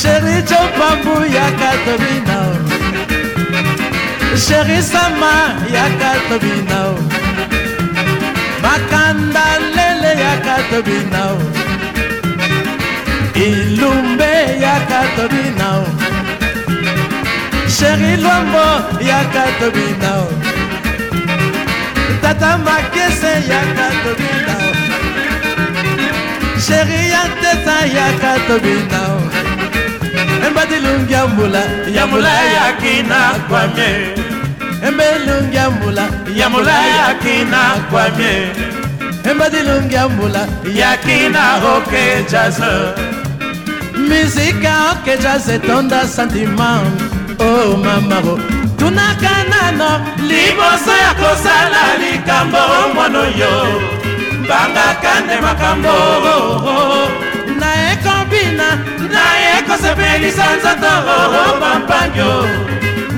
sheri 0.00 0.36
jopambu 0.50 1.14
yaka 1.36 1.70
tobina 1.86 2.36
o 4.32 4.36
sheri 4.46 4.78
sama 4.92 5.32
yaka 5.76 6.10
tobina 6.28 6.78
o 6.92 6.94
makanda 8.64 9.46
lele 9.76 10.12
yaka 10.24 10.56
tobina 10.70 11.22
o 11.34 11.36
ilumbe 13.46 14.32
yaka 14.66 15.00
tobina 15.16 15.68
o 15.82 15.84
sheri 17.78 18.12
lwambo 18.22 18.66
yaka 19.10 19.44
tobina 19.60 20.12
o 20.22 20.53
tata 22.24 22.58
makese 22.58 23.32
yakatobinao 23.52 24.70
sheri 26.66 27.00
yanteta 27.12 27.76
yakatobinao 27.96 29.20
embadilungi 30.46 31.12
ya 31.12 31.26
mbula 31.26 31.62
ya 31.94 32.06
mbula 32.06 32.32
yakina 32.42 33.20
kwamye 33.48 33.90
embelungi 34.88 35.56
ya 35.56 35.70
mbula 35.70 36.08
ya 36.36 36.50
mbula 36.50 36.86
yakina 36.86 37.58
kwamye 37.90 38.48
embadilungi 39.30 39.94
ya 39.94 40.08
mbula 40.08 40.46
yakina 40.74 41.56
oke 41.76 42.24
jazo 42.30 42.94
mizika 44.08 44.74
oke 44.92 45.16
jazz 45.22 45.48
etonda 45.48 46.06
sentiment. 46.08 47.00
Oh 47.40 47.76
mamaro 47.76 48.38
tunaka 48.84 49.34
nano 49.50 49.90
liboso 50.28 50.92
ya 51.04 51.14
kosala 51.14 51.82
likambo 52.00 52.58
mwana 52.94 53.18
oyo. 53.18 53.80
Mbangaka 54.40 55.20
nde 55.24 55.40
makambo 55.40 55.94
naye 57.60 57.96
kobina 58.04 58.68
naye 59.14 59.62
kosepelisa 59.68 60.46
nzoto 60.56 60.92
pampangyo 61.60 62.48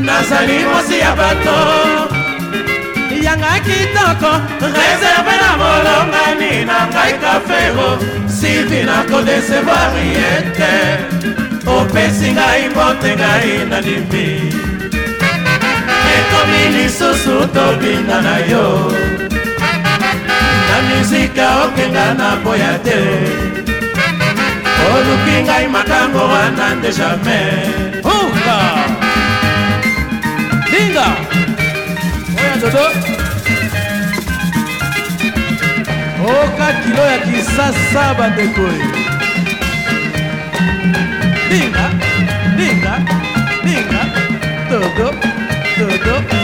nazali 0.00 0.58
mosi 0.64 0.98
ya 0.98 1.16
bato. 1.16 1.58
Yanga 3.22 3.60
kitoko 3.66 4.32
reserve 4.60 5.34
na 5.42 5.50
molongani 5.60 6.64
na 6.64 6.86
ngai 6.86 7.12
kafero 7.22 7.98
sivi 8.28 8.82
nakodesevoir 8.88 9.94
ye 10.14 10.30
te 10.56 10.74
opesi 11.66 12.32
ngai 12.32 12.68
mbote 12.68 13.16
ngai 13.16 13.66
na 13.70 13.80
limbi 13.80 14.26
ekomi 16.46 16.62
lisusu 16.76 17.46
tobinga 17.52 18.22
na 18.22 18.38
yo. 18.50 18.92
Na 20.68 20.76
mizika 20.88 21.64
okenga 21.64 22.14
na 22.14 22.36
boya 22.44 22.78
te. 22.84 23.00
Oluki 24.86 25.42
ngai 25.42 25.66
makambo 25.68 26.18
wana 26.18 26.74
nde 26.74 26.92
jamai 26.92 27.74
unga 28.04 28.58
linga! 30.72 31.08
Oya 32.38 32.56
dodo 32.60 32.84
oka 36.26 36.68
kilo 36.82 37.02
ya 37.12 37.18
kisasa 37.18 38.14
bandeko 38.18 38.66
linga 41.50 41.86
linga 42.56 42.94
linga. 43.64 44.02
Dodo 44.70 45.10
dodo 45.78 45.96
dodo 45.98 46.35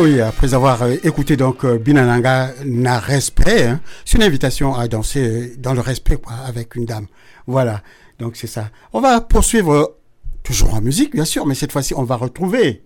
Oui, 0.00 0.20
après 0.20 0.54
avoir 0.54 0.82
euh, 0.82 0.94
écouté 1.02 1.36
donc 1.36 1.64
euh, 1.64 1.76
Binananga 1.76 2.54
na 2.64 3.00
respect, 3.00 3.64
hein, 3.66 3.80
c'est 4.04 4.16
une 4.16 4.22
invitation 4.22 4.76
à 4.76 4.86
danser 4.86 5.20
euh, 5.20 5.54
dans 5.58 5.74
le 5.74 5.80
respect 5.80 6.18
quoi, 6.18 6.34
avec 6.46 6.76
une 6.76 6.84
dame. 6.84 7.08
Voilà, 7.48 7.82
donc 8.20 8.36
c'est 8.36 8.46
ça. 8.46 8.70
On 8.92 9.00
va 9.00 9.20
poursuivre 9.20 9.96
toujours 10.44 10.74
en 10.74 10.80
musique, 10.80 11.14
bien 11.14 11.24
sûr, 11.24 11.46
mais 11.46 11.56
cette 11.56 11.72
fois-ci, 11.72 11.94
on 11.94 12.04
va 12.04 12.14
retrouver. 12.14 12.84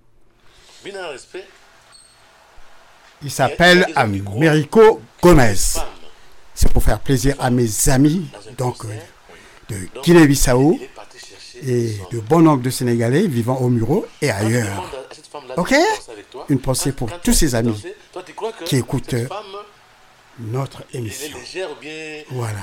Bina 0.82 1.08
respect. 1.08 1.44
Il 3.22 3.30
s'appelle 3.30 3.86
Americo 3.94 5.02
Gomez. 5.22 5.54
C'est 6.54 6.72
pour 6.72 6.82
faire 6.82 6.98
plaisir 7.00 7.36
à 7.40 7.50
mes 7.50 7.90
amis 7.90 8.26
donc, 8.56 8.86
de 9.68 9.76
Guinée-Bissau 10.02 10.78
et 11.62 11.94
de 12.10 12.20
bon 12.20 12.40
nombre 12.40 12.62
de 12.62 12.70
Sénégalais 12.70 13.26
vivant 13.26 13.58
au 13.58 13.68
Muro 13.68 14.06
et 14.22 14.30
ailleurs. 14.30 15.01
Ok 15.56 15.74
Une 16.48 16.60
pensée 16.60 16.92
pour 16.92 17.10
tous 17.20 17.32
ces 17.32 17.54
amis 17.54 17.82
qui 18.64 18.76
écoutent 18.76 19.14
notre 20.38 20.82
émission. 20.92 21.36
Voilà. 22.30 22.58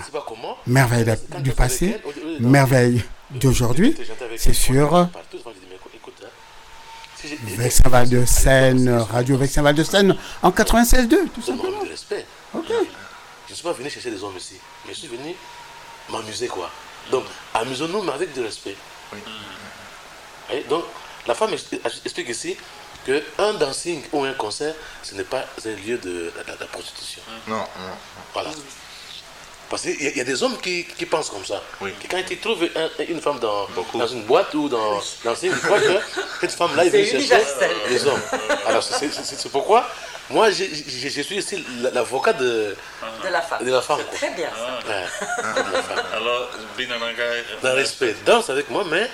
Merveille 0.67 1.05
du 1.39 1.51
passé, 1.51 1.97
merveille 2.39 3.03
d'aujourd'hui, 3.31 3.95
c'est 4.37 4.53
sûr. 4.53 5.07
Vexin 7.43 7.89
Val 7.89 8.07
de 8.07 8.23
Seine, 8.25 8.89
Radio 8.89 9.37
Vexin 9.37 9.61
Val 9.61 9.75
de 9.75 9.83
Seine, 9.83 10.15
en 10.41 10.51
96.2, 10.51 11.29
tout 11.29 11.41
simplement. 11.41 11.79
Ok. 12.53 12.65
Je 12.69 13.51
ne 13.51 13.55
suis 13.55 13.63
pas 13.63 13.73
venu 13.73 13.89
chercher 13.89 14.11
des 14.11 14.23
hommes 14.23 14.37
ici. 14.37 14.55
mais 14.85 14.93
Je 14.93 14.99
suis 14.99 15.07
venu 15.07 15.35
m'amuser, 16.09 16.47
quoi. 16.47 16.69
Donc, 17.11 17.25
amusons-nous, 17.53 18.03
mais 18.03 18.13
avec 18.13 18.31
du 18.33 18.41
respect. 18.41 18.75
Donc, 20.69 20.85
la 21.29 21.35
femme 21.35 21.53
expli- 21.53 21.79
explique 22.05 22.29
ici 22.29 22.57
que 23.05 23.15
un 23.37 23.53
dancing 23.53 24.01
ou 24.11 24.23
un 24.23 24.33
concert, 24.33 24.73
ce 25.03 25.13
n'est 25.15 25.23
pas 25.35 25.43
un 25.65 25.75
lieu 25.87 25.97
de 25.97 26.31
la, 26.35 26.65
prostitution. 26.75 27.21
Non, 27.47 27.55
non. 27.57 27.95
Voilà. 28.33 28.49
Parce 29.69 29.83
qu'il 29.83 30.01
y, 30.01 30.07
a- 30.07 30.09
il 30.09 30.17
y 30.17 30.21
a 30.21 30.23
des 30.23 30.41
hommes 30.43 30.57
qui, 30.57 30.83
qui 30.97 31.05
pensent 31.05 31.29
comme 31.29 31.45
ça. 31.45 31.61
Que 31.79 32.07
quand 32.09 32.23
ils 32.31 32.39
trouvent 32.39 32.67
un- 32.75 33.03
une 33.07 33.21
femme 33.21 33.39
dans, 33.39 33.67
dans 33.93 34.07
une 34.07 34.23
boîte 34.23 34.51
ou 34.55 34.67
dans, 34.67 34.99
dans 35.23 35.35
une, 35.35 35.51
ils 35.51 35.59
que 35.59 36.01
cette 36.41 36.53
femme-là 36.53 36.85
est 36.85 36.89
venue 36.89 37.05
C'est 37.05 37.21
chercher 37.21 37.75
des 37.89 38.05
hommes. 38.07 38.21
Alors, 38.65 38.83
c'est- 38.83 39.49
pourquoi 39.51 39.87
moi, 40.31 40.51
je, 40.51 40.63
je- 40.63 41.09
je 41.09 41.21
suis 41.21 41.37
ici 41.37 41.63
l'avocat 41.93 42.33
de, 42.33 42.75
De 43.23 43.29
la 43.29 43.41
femme. 43.41 43.65
de 43.65 43.71
la 43.71 43.81
femme. 43.81 43.99
Très 44.13 44.29
bien 44.31 44.49
ça. 44.55 44.79
Ouais, 44.87 45.05
femme. 45.89 46.05
Alors, 46.13 46.49
Binananga. 46.77 47.23
Dans 47.63 47.69
le 47.69 47.75
respect. 47.75 48.15
Danse 48.25 48.49
avec 48.51 48.69
moi, 48.69 48.83
mais 48.89 49.09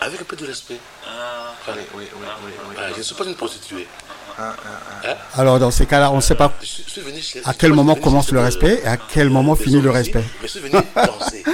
avec 0.00 0.20
un 0.20 0.24
peu 0.24 0.36
de 0.36 0.46
respect. 0.46 0.78
Ah, 1.06 1.52
Voilà. 1.64 1.80
oui, 1.94 2.04
oui, 2.14 2.26
oui, 2.44 2.52
oui, 2.70 2.76
je 2.92 2.98
ne 2.98 3.02
suis 3.02 3.14
pas 3.14 3.24
une 3.24 3.34
prostituée. 3.34 3.86
Ah, 4.38 4.54
ah, 5.04 5.08
Hein? 5.10 5.14
Alors 5.36 5.58
dans 5.58 5.70
ces 5.72 5.86
cas-là, 5.86 6.10
on 6.12 6.16
ne 6.16 6.20
sait 6.20 6.36
pas 6.36 6.52
Je 6.60 6.66
suis- 6.66 6.84
je 6.86 6.90
suis 6.92 7.00
venu 7.00 7.20
chez- 7.20 7.42
à 7.44 7.52
quel 7.54 7.72
moment 7.72 7.94
venu 7.94 8.04
commence 8.04 8.30
le 8.30 8.38
de- 8.38 8.44
respect 8.44 8.80
et 8.84 8.86
à 8.86 8.96
quel 8.96 9.30
moment 9.30 9.56
finit 9.56 9.80
le 9.80 9.90
respect. 9.90 10.20
ici, 10.20 10.30
Mais 10.40 10.46
je 10.48 10.52
suis 10.52 10.60
venu 10.60 10.78
danser. 10.94 11.44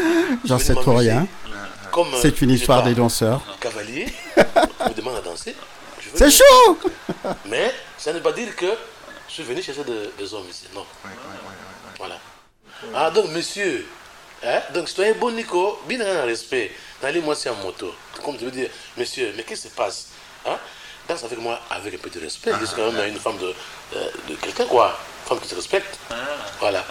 J'en 0.45 0.59
sais 0.59 0.75
trop 0.75 0.95
rien. 0.97 1.27
Euh, 1.97 2.03
C'est 2.21 2.41
une 2.43 2.51
histoire 2.51 2.83
des 2.83 2.95
danseurs. 2.95 3.41
Cavalier, 3.61 4.07
on 4.81 4.89
me 4.91 4.95
demande 4.95 5.17
à 5.17 5.21
danser. 5.23 5.55
C'est 6.15 6.31
chaud 6.31 6.79
Mais 7.47 7.73
ça 7.97 8.11
ne 8.13 8.17
veut 8.19 8.23
pas 8.23 8.33
dire 8.33 8.55
que 8.55 8.67
je 9.29 9.33
suis 9.33 9.43
venu 9.45 9.63
chercher 9.63 9.85
de- 9.85 10.13
des 10.19 10.35
hommes 10.35 10.49
ici. 10.51 10.67
Non. 10.75 10.85
Voilà. 11.99 12.19
Ah, 12.95 13.11
donc, 13.11 13.31
monsieur, 13.31 13.87
hein, 14.45 14.61
donc, 14.75 14.89
citoyen 14.89 15.15
bon 15.19 15.31
Nico, 15.31 15.79
bien 15.89 15.99
dans 15.99 16.05
le 16.05 16.23
respect, 16.25 16.71
allez-moi 17.03 17.35
c'est 17.35 17.49
en 17.49 17.55
moto. 17.57 17.95
Comme 18.25 18.39
je 18.41 18.47
veux 18.47 18.51
dire, 18.51 18.71
monsieur, 18.97 19.33
mais 19.37 19.43
qu'est-ce 19.43 19.63
qui 19.65 19.69
se 19.69 19.75
passe 19.75 20.07
hein? 20.47 20.57
Danse 21.07 21.25
avec 21.25 21.39
moi 21.39 21.61
avec 21.71 21.95
un 21.95 21.99
peu 21.99 22.09
de 22.09 22.21
respect. 22.21 22.53
Je 22.59 22.65
suis 22.65 22.75
quand 22.77 22.91
même 22.91 23.09
une 23.13 23.19
femme 23.19 23.37
de, 23.37 23.55
euh, 23.97 24.11
de 24.29 24.35
quelqu'un, 24.37 24.65
quoi. 24.65 24.97
Une 25.23 25.29
femme 25.29 25.41
qui 25.41 25.49
se 25.49 25.55
respecte. 25.55 25.99
Voilà. 26.59 26.85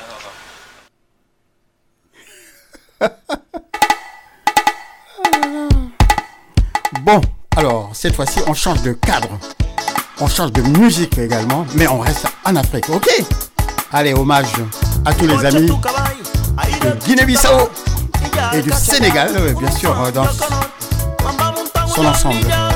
Bon, 7.02 7.20
alors 7.58 7.90
cette 7.94 8.16
fois-ci, 8.16 8.40
on 8.48 8.54
change 8.54 8.82
de 8.84 8.94
cadre. 8.94 9.38
On 10.22 10.28
change 10.28 10.54
de 10.54 10.62
musique 10.62 11.18
également, 11.18 11.66
mais 11.76 11.86
on 11.88 12.00
reste 12.00 12.28
en 12.46 12.56
Afrique, 12.56 12.88
ok? 12.90 13.10
Allez, 13.92 14.14
hommage 14.14 14.54
à 15.06 15.14
tous 15.14 15.28
les 15.28 15.46
amis 15.46 15.68
de 15.68 17.06
Guinée-Bissau 17.06 17.70
et 18.54 18.62
du 18.62 18.72
Sénégal, 18.72 19.34
euh, 19.36 19.54
bien 19.54 19.72
sûr, 19.72 20.00
euh, 20.02 20.12
dans 20.12 20.28
son 21.94 22.06
ensemble. 22.08 22.74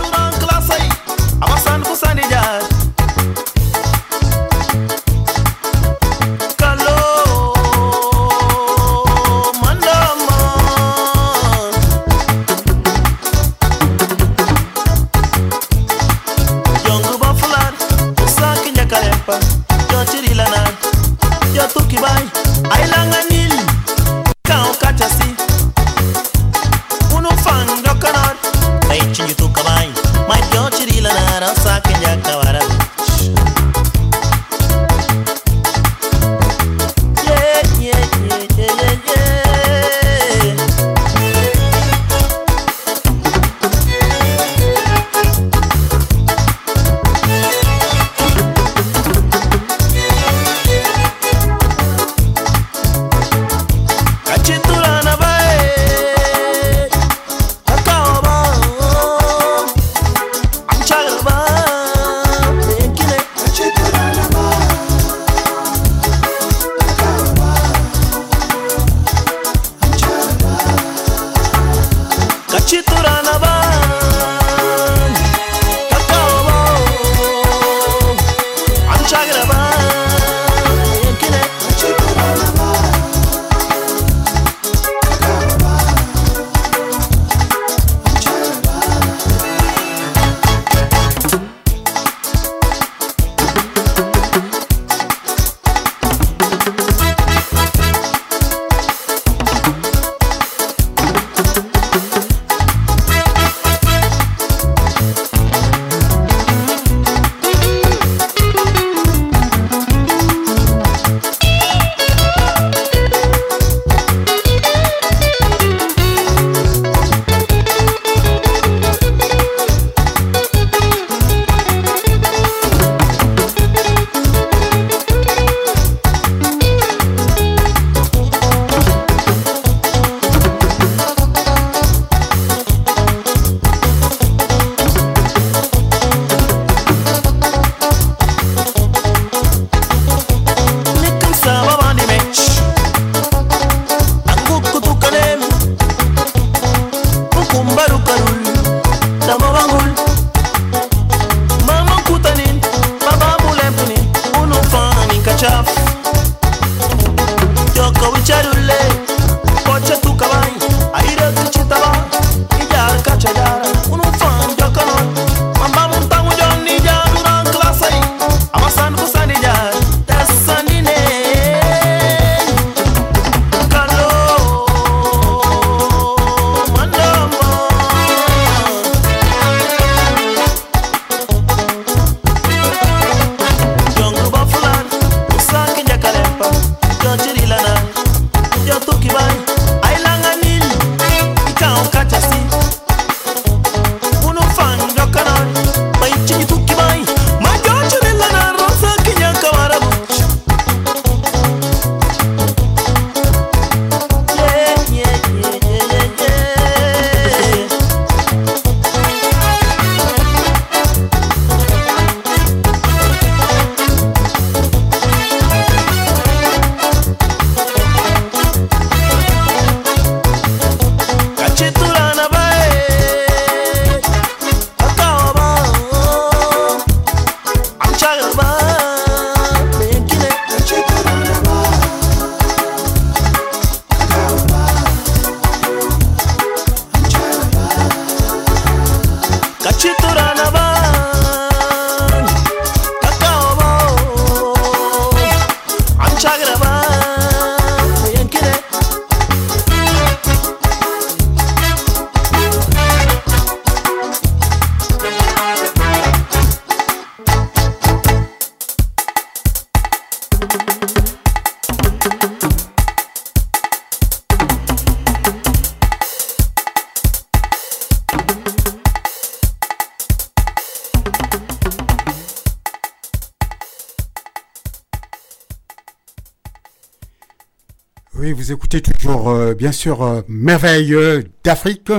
Euh, 279.47 279.53
bien 279.53 279.71
sûr, 279.71 280.01
euh, 280.03 280.21
Merveilleux 280.27 281.23
d'Afrique. 281.43 281.91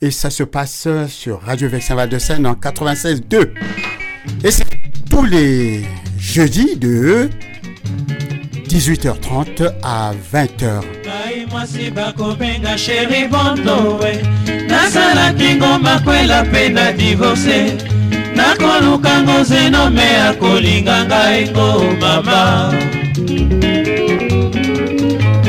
Et 0.00 0.10
ça 0.10 0.30
se 0.30 0.42
passe 0.42 0.88
sur 1.08 1.40
Radio 1.42 1.68
Vexin 1.68 1.94
Val 1.94 2.08
de 2.08 2.18
Seine 2.18 2.46
en 2.46 2.54
96.2. 2.54 3.50
Et 4.42 4.50
c'est 4.50 4.64
tous 5.10 5.24
les 5.24 5.82
jeudis 6.18 6.76
de 6.76 7.28
18h30 8.68 9.72
à 9.82 10.12
20h. 10.32 10.80
ngai 11.34 11.46
mwasi 11.50 11.90
bakobenga 11.90 12.76
sheri 12.78 13.28
bondowe 13.28 14.12
nasalaki 14.68 15.54
ngomba 15.54 15.98
kwela 16.04 16.44
mpe 16.44 16.68
na 16.68 16.92
divorce 16.92 17.76
nakoluka 18.36 19.22
ngo 19.22 19.44
zenome 19.44 20.16
akolinga 20.28 21.04
ngai 21.04 21.50
ngo 21.50 21.68
mama 22.00 22.72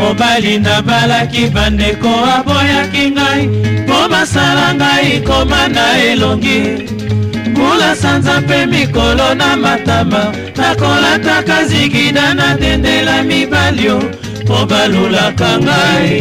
mobali 0.05 0.59
nabalaki 0.59 1.43
bandeko 1.55 2.11
aboyaki 2.35 3.05
ngai 3.15 3.43
mpo 3.85 3.99
basala 4.11 4.67
ngai 4.77 5.21
koma 5.27 5.61
na 5.75 5.85
elongi. 6.09 6.59
Mbula 7.49 7.95
sanza 7.95 8.41
mpe 8.41 8.65
mikolo 8.65 9.33
na 9.35 9.57
matama 9.57 10.23
nakolataka 10.57 11.65
zigida 11.65 12.33
natendela 12.33 13.23
mibalio 13.23 13.97
mpo 14.43 14.65
balulaka 14.69 15.51
ngai. 15.65 16.11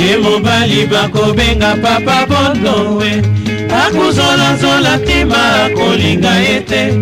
Ye 0.00 0.16
mobali 0.16 0.86
bakobenga 0.92 1.72
papa 1.82 2.18
bondowe 2.30 3.12
akozolazola 3.86 4.96
ntima 4.96 5.64
akolinga 5.64 6.34
ye 6.34 6.60
te. 6.60 6.94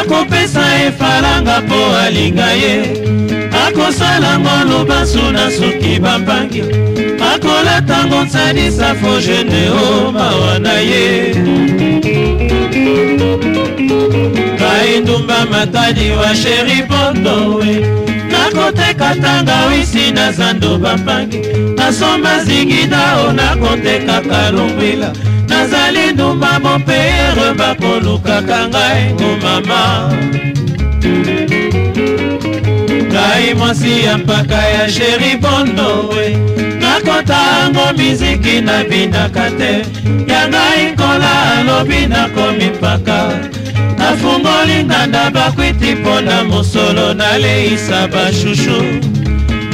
Akopesa 0.00 0.74
ye 0.78 0.92
falanga 0.92 1.60
mpo 1.60 1.96
alinga 2.04 2.52
ye. 2.52 2.74
Akosalango 3.66 4.50
lubasu 4.70 5.32
na 5.32 5.50
suki 5.50 5.98
bambangi 6.00 6.62
akolatango 7.34 8.22
nsalisa 8.22 8.94
fo 8.94 9.20
jene 9.20 9.68
o 9.70 10.12
mawa 10.12 10.58
na 10.58 10.72
ye. 10.72 11.34
Ngai 14.54 15.00
ndumba 15.00 15.46
matadi 15.50 16.10
wa 16.10 16.34
sheri 16.34 16.82
bondowe 16.88 17.86
nakoteka 18.30 19.14
tangawisi 19.14 20.10
na 20.10 20.32
zando 20.32 20.78
bambangi 20.78 21.38
nasomba 21.76 22.44
zingida 22.44 23.16
o 23.16 23.32
nakotekaka 23.32 24.50
lungwila 24.50 25.12
nazali 25.60 26.12
ndumba 26.12 26.58
mopeyere 26.60 27.54
bakolukaka 27.58 28.68
ngai 28.68 29.12
ngomama 29.14 30.12
ngai 33.12 33.54
mwasi 33.54 34.04
ya 34.04 34.18
mpaka 34.18 34.54
ya 34.68 34.88
sheri 34.90 35.36
bondowe 35.36 36.36
nakotango 36.80 37.92
miziki 37.98 38.60
nabinaka 38.60 39.50
te. 39.50 39.72
Ya 40.32 40.48
ngai 40.48 40.92
nkola 40.92 41.52
alobi 41.58 42.06
nakomi 42.06 42.64
mpaka. 42.64 43.28
Nafungoli 43.98 44.84
nganda 44.84 45.30
bakwiti 45.30 45.94
mpo 45.94 46.20
na 46.20 46.44
mosolo 46.44 47.14
naleisa 47.14 48.08
bashushu 48.08 48.82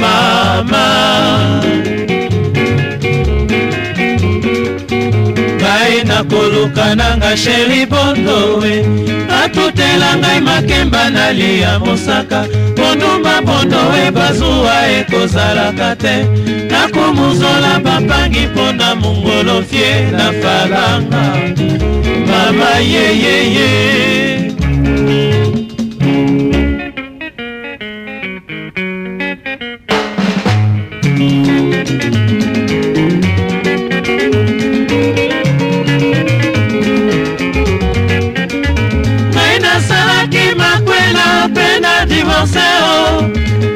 mama 0.00 0.86
ngai 5.86 6.04
nakoluka 6.04 6.94
nanga 6.94 7.36
sheri 7.36 7.86
bondowe. 7.86 8.72
Atutela 9.42 10.16
ngai 10.16 10.40
makemba 10.40 11.10
nalia 11.10 11.78
mosaka. 11.78 12.46
Bondumba 12.76 13.42
bondowe 13.42 14.10
bazuwa 14.10 14.88
ekozalaka 14.98 15.96
te. 15.96 16.14
Nakumuzola 16.70 17.80
bapangi 17.84 18.46
mpo 18.46 18.72
na 18.72 18.94
mongolofie 18.94 20.10
na 20.12 20.32
falanga. 20.40 21.24
Mama 22.26 22.70
yeyeye 22.80 23.70
ngai 24.58 24.65
divorce 42.16 42.68
o 42.92 42.96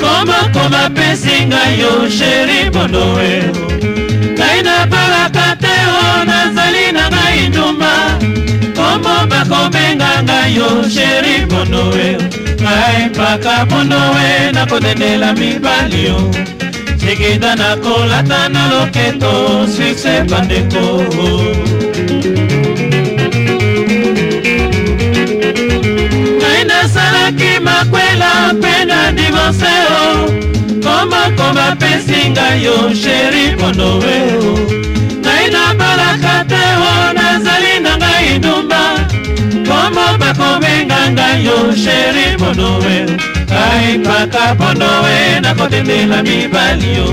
komakoma 0.01 0.83
pesi 0.97 1.37
ngai 1.51 1.73
yo 1.81 1.93
sheri 2.17 2.61
bondowe 2.75 3.31
ngai 4.37 4.59
nabalaka 4.67 5.49
te 5.63 5.75
o 6.01 6.25
nazali 6.29 6.85
na 6.97 7.05
ngai 7.13 7.49
ndumba. 7.49 7.95
Kombo 8.77 9.15
bakobenga 9.31 10.13
ngai 10.27 10.57
yo 10.57 10.69
sheri 10.95 11.35
bondowe 11.51 12.07
ngai 12.63 13.09
mpaka 13.11 13.55
bondowe 13.71 14.53
nakodendela 14.55 15.33
mibali 15.33 16.05
yo 16.09 16.19
sikida 17.01 17.55
nakolata 17.61 18.49
na 18.49 18.63
loketo 18.73 19.33
sukse 19.75 20.15
bandeko 20.31 20.85
nasalaki 27.81 27.91
makwela 27.91 28.53
mpe 28.53 28.85
na 28.85 29.13
divorce 29.13 29.67
o 29.91 30.31
komakoma 30.83 31.77
pesi 31.77 32.31
ngai 32.31 32.65
yo 32.65 32.95
sheri 32.95 33.57
bondowe 33.57 34.17
o 34.39 34.59
ngai 35.21 35.51
nabalaka 35.51 36.45
te 36.49 36.63
o 36.77 37.13
nazali 37.13 37.81
na 37.81 37.97
ngai 37.97 38.39
ndumba. 38.39 38.83
Komo 39.67 40.19
bakobenga 40.19 41.11
ngai 41.13 41.45
yo 41.45 41.73
sheri 41.75 42.37
bondowe 42.39 43.07
ngai 43.51 43.99
mpaka 43.99 44.55
bondowe 44.55 45.41
nakotendela 45.41 46.23
mibali 46.23 46.97
yo. 46.97 47.07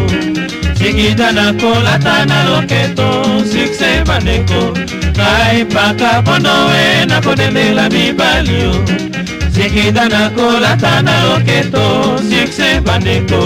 Sikida 0.77 1.31
nakolata 1.31 2.26
na 2.26 2.44
loketo 2.44 3.23
sukse 3.52 4.03
bandeko. 4.06 4.73
Ngai 5.18 5.64
mpaka 5.64 6.22
bondowe 6.22 7.06
nakotendela 7.06 7.89
mibali 7.89 8.61
yo 8.61 8.72
ekida 9.68 10.07
na 10.10 10.30
kolata 10.30 11.02
na 11.02 11.35
oketo 11.35 12.18
sukse 12.30 12.80
bandeko. 12.85 13.41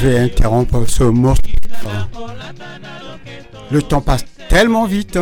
Je 0.00 0.06
vais 0.06 0.18
interrompre 0.18 0.88
ce 0.88 1.02
morceau. 1.04 1.42
Le 3.70 3.82
temps 3.82 4.00
passe 4.00 4.24
tellement 4.48 4.86
vite. 4.86 5.18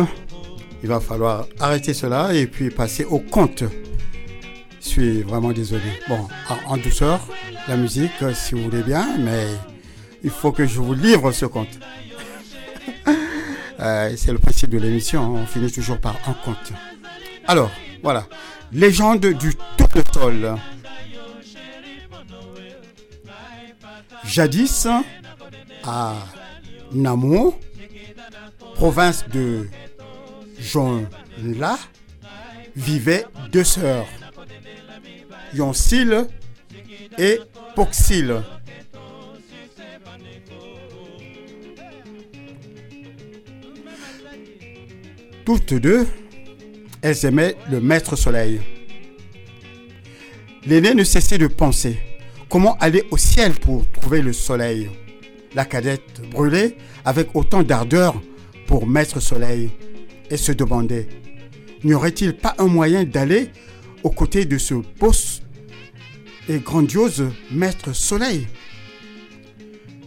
Il 0.83 0.89
va 0.89 0.99
falloir 0.99 1.47
arrêter 1.59 1.93
cela 1.93 2.33
et 2.33 2.45
puis 2.45 2.69
passer 2.69 3.03
au 3.05 3.19
conte. 3.19 3.63
Je 4.81 4.87
suis 4.87 5.21
vraiment 5.23 5.51
désolé. 5.51 5.81
Bon, 6.07 6.27
en, 6.67 6.77
douceur, 6.77 7.19
la 7.67 7.75
musique, 7.75 8.11
si 8.33 8.55
vous 8.55 8.63
voulez 8.63 8.83
bien, 8.83 9.17
mais 9.19 9.47
il 10.23 10.29
faut 10.29 10.51
que 10.51 10.65
je 10.65 10.79
vous 10.79 10.93
livre 10.93 11.31
ce 11.31 11.45
conte. 11.45 11.79
Euh, 13.79 14.11
c'est 14.17 14.31
le 14.31 14.39
principe 14.39 14.71
de 14.71 14.79
l'émission, 14.79 15.21
hein. 15.21 15.41
on 15.43 15.45
finit 15.45 15.71
toujours 15.71 15.99
par 15.99 16.15
un 16.25 16.33
conte. 16.43 16.73
Alors, 17.45 17.69
voilà. 18.01 18.25
Légende 18.71 19.19
du 19.19 19.53
tournesol. 19.77 20.57
Jadis, 24.37 24.87
à 25.83 26.13
Namur, 26.91 27.57
province 28.75 29.25
de 29.33 29.67
Jonla, 30.59 31.79
vivaient 32.75 33.25
deux 33.51 33.63
sœurs, 33.63 34.05
Yoncil 35.55 36.27
et 37.17 37.39
Poxil. 37.75 38.43
Toutes 45.47 45.73
deux, 45.73 46.05
elles 47.01 47.25
aimaient 47.25 47.55
le 47.71 47.81
maître 47.81 48.15
soleil. 48.15 48.61
L'aînée 50.67 50.93
ne 50.93 51.03
cessait 51.03 51.39
de 51.39 51.47
penser 51.47 51.97
comment 52.49 52.77
aller 52.79 53.05
au 53.11 53.17
ciel 53.17 53.53
pour 53.53 53.89
trouver 53.91 54.21
le 54.21 54.33
soleil. 54.33 54.89
La 55.55 55.65
cadette 55.65 56.21
brûlait 56.31 56.77
avec 57.05 57.35
autant 57.35 57.63
d'ardeur 57.63 58.21
pour 58.67 58.85
maître 58.85 59.19
soleil 59.19 59.71
et 60.29 60.37
se 60.37 60.51
demandait 60.51 61.07
n'y 61.83 61.93
aurait-il 61.93 62.33
pas 62.33 62.55
un 62.57 62.67
moyen 62.67 63.03
d'aller 63.03 63.49
aux 64.03 64.09
côtés 64.09 64.45
de 64.45 64.57
ce 64.57 64.73
beau 64.73 65.11
et 66.49 66.59
grandiose 66.59 67.31
maître 67.51 67.93
soleil? 67.93 68.47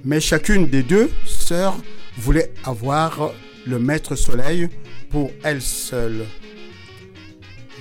Mais 0.04 0.20
chacune 0.20 0.66
des 0.66 0.82
deux 0.82 1.10
sœurs 1.26 1.76
voulait 2.16 2.52
avoir 2.64 3.32
le 3.66 3.78
maître 3.78 4.14
soleil 4.14 4.68
pour 5.10 5.30
elle 5.42 5.60
seule. 5.60 6.24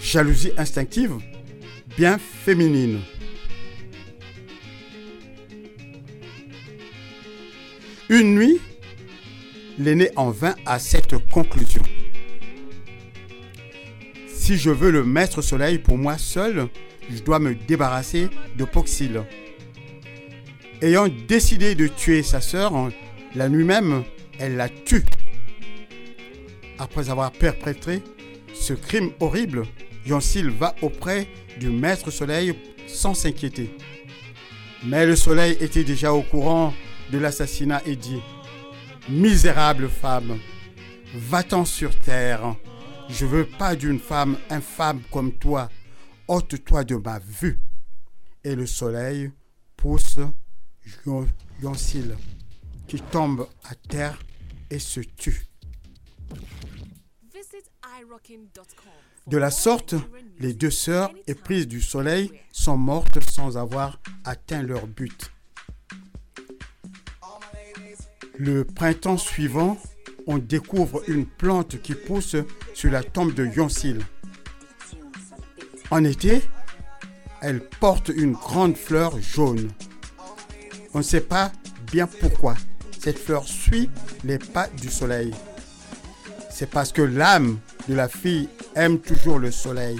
Jalousie 0.01 0.51
instinctive, 0.57 1.13
bien 1.97 2.17
féminine. 2.17 2.99
Une 8.11 8.33
nuit, 8.33 8.59
l'aîné 9.77 10.09
en 10.15 10.31
vint 10.31 10.55
à 10.65 10.79
cette 10.79 11.15
conclusion. 11.27 11.83
Si 14.27 14.57
je 14.57 14.71
veux 14.71 14.89
le 14.89 15.05
maître 15.05 15.43
soleil 15.43 15.77
pour 15.77 15.95
moi 15.95 16.17
seul, 16.17 16.69
je 17.07 17.21
dois 17.21 17.37
me 17.37 17.53
débarrasser 17.53 18.29
de 18.57 18.65
Poxil. 18.65 19.21
Ayant 20.81 21.07
décidé 21.27 21.75
de 21.75 21.85
tuer 21.85 22.23
sa 22.23 22.41
sœur, 22.41 22.89
la 23.35 23.47
nuit 23.47 23.63
même, 23.63 24.03
elle 24.39 24.55
la 24.55 24.69
tue. 24.69 25.05
Après 26.79 27.11
avoir 27.11 27.31
perpétré 27.31 28.01
ce 28.55 28.73
crime 28.73 29.11
horrible, 29.19 29.67
Yoncil 30.07 30.49
va 30.49 30.73
auprès 30.81 31.27
du 31.59 31.69
maître 31.69 32.09
soleil 32.09 32.55
sans 32.87 33.13
s'inquiéter. 33.13 33.69
Mais 34.83 35.05
le 35.05 35.15
soleil 35.15 35.57
était 35.61 35.83
déjà 35.83 36.11
au 36.11 36.23
courant 36.23 36.73
de 37.11 37.17
l'assassinat 37.17 37.81
et 37.85 37.95
dit 37.95 38.21
Misérable 39.09 39.89
femme, 39.89 40.39
va-t'en 41.15 41.65
sur 41.65 41.97
terre. 41.99 42.55
Je 43.09 43.25
veux 43.25 43.45
pas 43.45 43.75
d'une 43.75 43.99
femme 43.99 44.37
infâme 44.49 45.01
comme 45.11 45.33
toi. 45.33 45.69
ôte-toi 46.27 46.83
de 46.83 46.95
ma 46.95 47.19
vue. 47.19 47.59
Et 48.43 48.55
le 48.55 48.67
soleil 48.67 49.31
pousse 49.75 50.19
Yoncil, 51.61 52.15
qui 52.87 53.01
tombe 53.01 53.47
à 53.63 53.75
terre 53.75 54.17
et 54.69 54.79
se 54.79 54.99
tue. 55.01 55.45
De 59.27 59.37
la 59.37 59.51
sorte, 59.51 59.95
les 60.39 60.53
deux 60.53 60.71
sœurs, 60.71 61.11
éprises 61.27 61.67
du 61.67 61.81
soleil, 61.81 62.31
sont 62.51 62.77
mortes 62.77 63.19
sans 63.29 63.57
avoir 63.57 63.99
atteint 64.23 64.63
leur 64.63 64.87
but. 64.87 65.31
Le 68.41 68.63
printemps 68.63 69.17
suivant, 69.17 69.77
on 70.25 70.37
découvre 70.37 71.03
une 71.09 71.25
plante 71.25 71.81
qui 71.81 71.93
pousse 71.93 72.37
sur 72.73 72.89
la 72.89 73.03
tombe 73.03 73.33
de 73.33 73.45
Yoncil. 73.45 73.99
En 75.91 76.05
été, 76.05 76.41
elle 77.41 77.59
porte 77.59 78.07
une 78.07 78.31
grande 78.31 78.77
fleur 78.77 79.19
jaune. 79.19 79.69
On 80.93 80.99
ne 80.99 81.03
sait 81.03 81.19
pas 81.19 81.51
bien 81.91 82.07
pourquoi. 82.07 82.55
Cette 82.97 83.19
fleur 83.19 83.45
suit 83.45 83.89
les 84.23 84.39
pas 84.39 84.67
du 84.67 84.89
soleil. 84.89 85.33
C'est 86.49 86.69
parce 86.69 86.93
que 86.93 87.01
l'âme 87.01 87.59
de 87.89 87.93
la 87.93 88.07
fille 88.07 88.47
aime 88.73 88.99
toujours 88.99 89.39
le 89.39 89.51
soleil, 89.51 89.99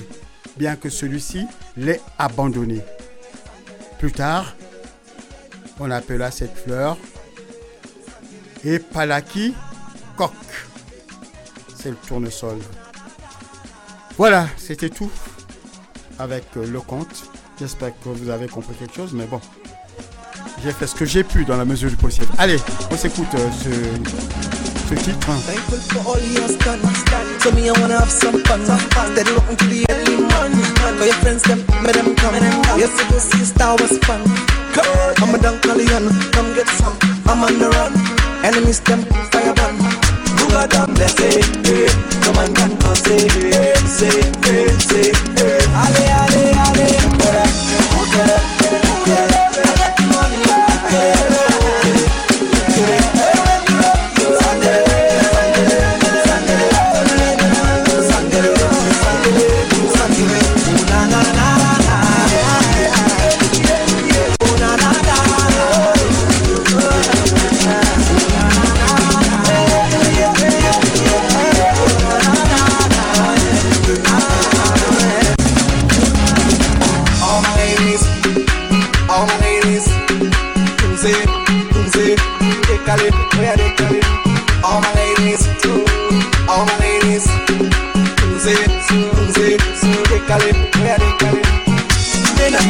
bien 0.56 0.78
que 0.78 0.90
celui-ci 0.90 1.46
l'ait 1.76 2.00
abandonné. 2.18 2.80
Plus 4.00 4.14
tard, 4.14 4.56
on 5.78 5.92
appela 5.92 6.32
cette 6.32 6.58
fleur 6.58 6.98
Epalaki 8.66 9.54
coq. 10.18 10.32
C'est 11.76 11.90
le 11.90 11.96
tournesol. 11.96 12.58
Voilà, 14.18 14.48
c'était 14.58 14.90
tout 14.90 15.10
avec 16.18 16.44
euh, 16.58 16.66
le 16.68 16.82
conte. 16.82 17.24
J'espère 17.60 17.92
que 18.04 18.10
vous 18.10 18.30
avez 18.30 18.48
compris 18.48 18.76
quelque 18.76 18.96
chose, 18.96 19.14
mais 19.14 19.26
bon, 19.26 19.40
j'ai 20.64 20.72
fait 20.72 20.88
ce 20.88 20.96
que 20.96 21.06
j'ai 21.06 21.24
pu 21.24 21.46
dans 21.46 21.58
la 21.58 21.66
mesure 21.66 21.90
du 21.90 21.96
possible. 21.96 22.28
Allez, 22.38 22.58
on 22.92 22.98
s'écoute 22.98 23.34
euh, 23.36 23.50
ce. 23.64 23.70
Thankful. 37.70 38.19
Enemies 38.44 38.80
them 38.82 39.02
fire 39.32 39.54
burn. 39.54 39.78
Do 40.38 40.46
a 40.58 40.68
damn 40.68 40.94
they 40.96 41.08
say, 41.08 41.42
Hey, 41.64 41.88
no 42.24 42.34
man 42.34 42.54
can 42.56 42.78
cause 42.80 43.06
it. 43.08 43.32
Hey, 43.32 43.76
say, 43.86 44.22
hey, 44.44 44.68
say, 44.80 45.12
hey. 45.36 45.60
Ale, 45.84 46.06
ale, 46.22 46.44
ale. 46.66 46.88
What 47.20 47.36
up? 47.36 48.44
What? 48.52 48.59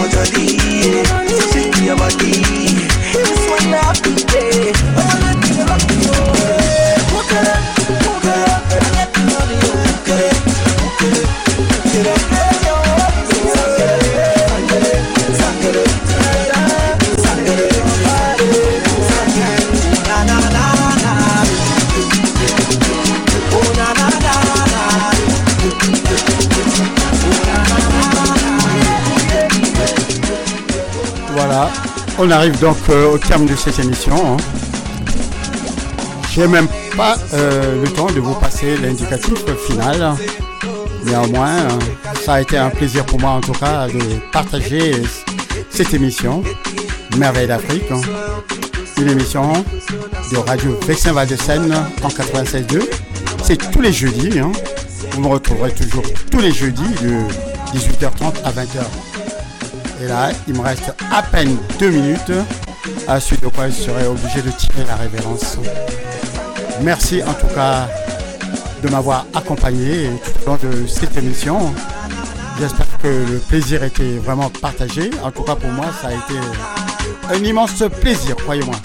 Jolly, 0.09 1.27
so 1.27 1.51
shake 1.51 1.81
your 1.85 1.95
body. 1.95 2.48
On 32.19 32.29
arrive 32.31 32.59
donc 32.59 32.77
euh, 32.89 33.13
au 33.13 33.17
terme 33.17 33.45
de 33.45 33.55
cette 33.55 33.79
émission. 33.79 34.15
hein. 34.15 34.37
J'ai 36.31 36.47
même 36.47 36.67
pas 36.95 37.17
euh, 37.33 37.81
le 37.83 37.89
temps 37.91 38.07
de 38.07 38.19
vous 38.19 38.35
passer 38.35 38.77
l'indicatif 38.77 39.33
final. 39.67 40.13
Néanmoins, 41.05 41.49
euh, 41.49 41.69
ça 42.23 42.33
a 42.35 42.41
été 42.41 42.57
un 42.57 42.69
plaisir 42.69 43.05
pour 43.05 43.19
moi 43.19 43.31
en 43.31 43.41
tout 43.41 43.53
cas 43.53 43.87
de 43.87 43.99
partager 44.31 44.91
cette 45.69 45.93
émission, 45.93 46.43
Merveille 47.17 47.47
d'Afrique. 47.47 47.89
hein. 47.91 48.01
Une 48.97 49.09
émission 49.09 49.53
de 50.31 50.37
Radio 50.37 50.77
Vexin 50.85 51.13
Val 51.13 51.27
de 51.27 51.35
Seine 51.37 51.73
en 52.03 52.09
96.2. 52.09 52.81
C'est 53.41 53.71
tous 53.71 53.81
les 53.81 53.93
jeudis. 53.93 54.39
hein. 54.39 54.51
Vous 55.11 55.21
me 55.21 55.27
retrouverez 55.27 55.71
toujours 55.71 56.03
tous 56.29 56.39
les 56.39 56.51
jeudis 56.51 56.81
de 57.01 57.77
18h30 57.77 58.33
à 58.43 58.51
20h. 58.51 58.83
Et 60.01 60.07
là, 60.07 60.29
il 60.47 60.53
me 60.53 60.61
reste 60.61 60.93
à 61.11 61.21
peine 61.23 61.57
deux 61.77 61.89
minutes, 61.89 62.31
à 63.07 63.19
suite 63.19 63.41
de 63.41 63.47
quoi 63.47 63.67
je 63.67 63.73
serai 63.73 64.07
obligé 64.07 64.41
de 64.41 64.51
tirer 64.51 64.85
la 64.87 64.95
révérence. 64.95 65.57
Merci 66.81 67.21
en 67.23 67.33
tout 67.33 67.53
cas 67.53 67.87
de 68.81 68.89
m'avoir 68.89 69.25
accompagné 69.35 70.09
tout 70.23 70.43
au 70.45 70.49
long 70.51 70.59
de 70.61 70.87
cette 70.87 71.17
émission. 71.17 71.73
J'espère 72.59 72.87
que 73.01 73.07
le 73.07 73.39
plaisir 73.39 73.83
était 73.83 74.17
vraiment 74.17 74.49
partagé. 74.49 75.11
En 75.23 75.31
tout 75.31 75.43
cas 75.43 75.55
pour 75.55 75.69
moi, 75.71 75.87
ça 76.01 76.07
a 76.07 76.11
été 76.11 76.39
un 77.29 77.43
immense 77.43 77.83
plaisir, 78.01 78.35
croyez-moi. 78.37 78.75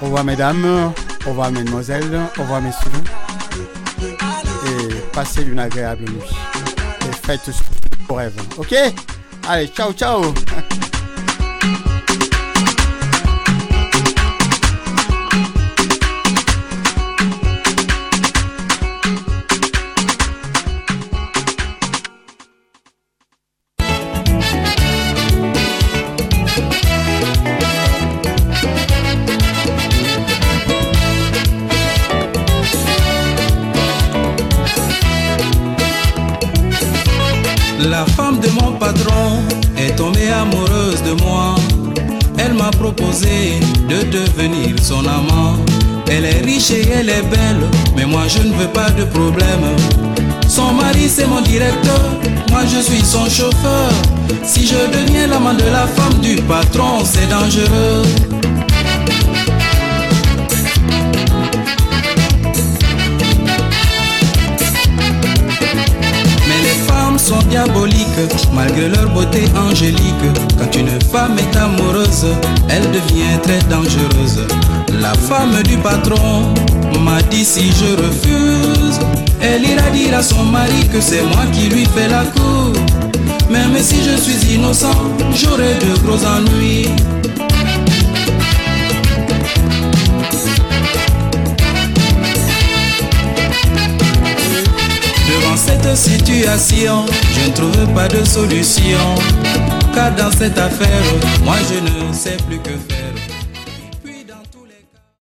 Au 0.00 0.06
revoir 0.06 0.24
mesdames, 0.24 0.92
au 1.26 1.30
revoir 1.30 1.52
mesdemoiselles, 1.52 2.20
au 2.38 2.42
revoir 2.42 2.62
messieurs. 2.62 2.90
Et 4.00 4.94
passez 5.12 5.42
une 5.42 5.58
agréable 5.58 6.04
nuit. 6.04 6.30
Et 7.08 7.26
faites 7.26 7.50
Ok? 8.56 8.94
Allez, 9.48 9.70
ciao, 9.72 9.92
ciao 9.92 10.20
est 47.12 47.22
belle, 47.22 47.68
mais 47.96 48.06
moi 48.06 48.22
je 48.28 48.42
ne 48.48 48.52
veux 48.54 48.68
pas 48.68 48.90
de 48.90 49.04
problème. 49.04 49.64
Son 50.48 50.72
mari 50.72 51.08
c'est 51.08 51.26
mon 51.26 51.40
directeur, 51.40 52.04
moi 52.50 52.62
je 52.66 52.80
suis 52.80 53.04
son 53.04 53.28
chauffeur. 53.28 53.90
Si 54.44 54.66
je 54.66 54.80
deviens 54.96 55.26
l'amant 55.26 55.54
de 55.54 55.64
la 55.64 55.86
femme 55.86 56.18
du 56.20 56.36
patron, 56.42 57.04
c'est 57.04 57.28
dangereux. 57.28 58.31
Malgré 68.54 68.88
leur 68.88 69.10
beauté 69.10 69.44
angélique. 69.56 70.26
Quand 70.58 70.74
une 70.74 71.00
femme 71.10 71.36
est 71.38 71.56
amoureuse, 71.56 72.26
elle 72.68 72.90
devient 72.90 73.38
très 73.42 73.58
dangereuse. 73.68 74.46
La 75.00 75.12
femme 75.14 75.62
du 75.64 75.76
patron 75.78 76.54
m'a 77.00 77.20
dit 77.22 77.44
si 77.44 77.70
je 77.72 77.96
refuse, 78.02 78.98
elle 79.40 79.62
ira 79.62 79.90
dire 79.90 80.16
à 80.16 80.22
son 80.22 80.44
mari 80.44 80.88
que 80.92 81.00
c'est 81.00 81.22
moi 81.22 81.44
qui 81.52 81.68
lui 81.68 81.84
fais 81.94 82.08
la 82.08 82.24
cour. 82.24 82.72
Même 83.50 83.76
si 83.80 83.96
je 84.02 84.16
suis 84.16 84.54
innocent, 84.54 84.96
j'aurai 85.34 85.74
de 85.74 85.98
gros 86.06 86.24
ennuis. 86.24 86.88
Situation, 95.94 97.06
je 97.34 97.48
ne 97.48 97.54
trouve 97.54 97.94
pas 97.94 98.08
de 98.08 98.24
solution. 98.24 99.14
Car 99.94 100.14
dans 100.14 100.30
cette 100.30 100.58
affaire, 100.58 101.02
moi 101.44 101.56
je 101.68 102.08
ne 102.08 102.12
sais 102.12 102.36
plus 102.48 102.58
que 102.58 102.70
faire. 102.70 103.01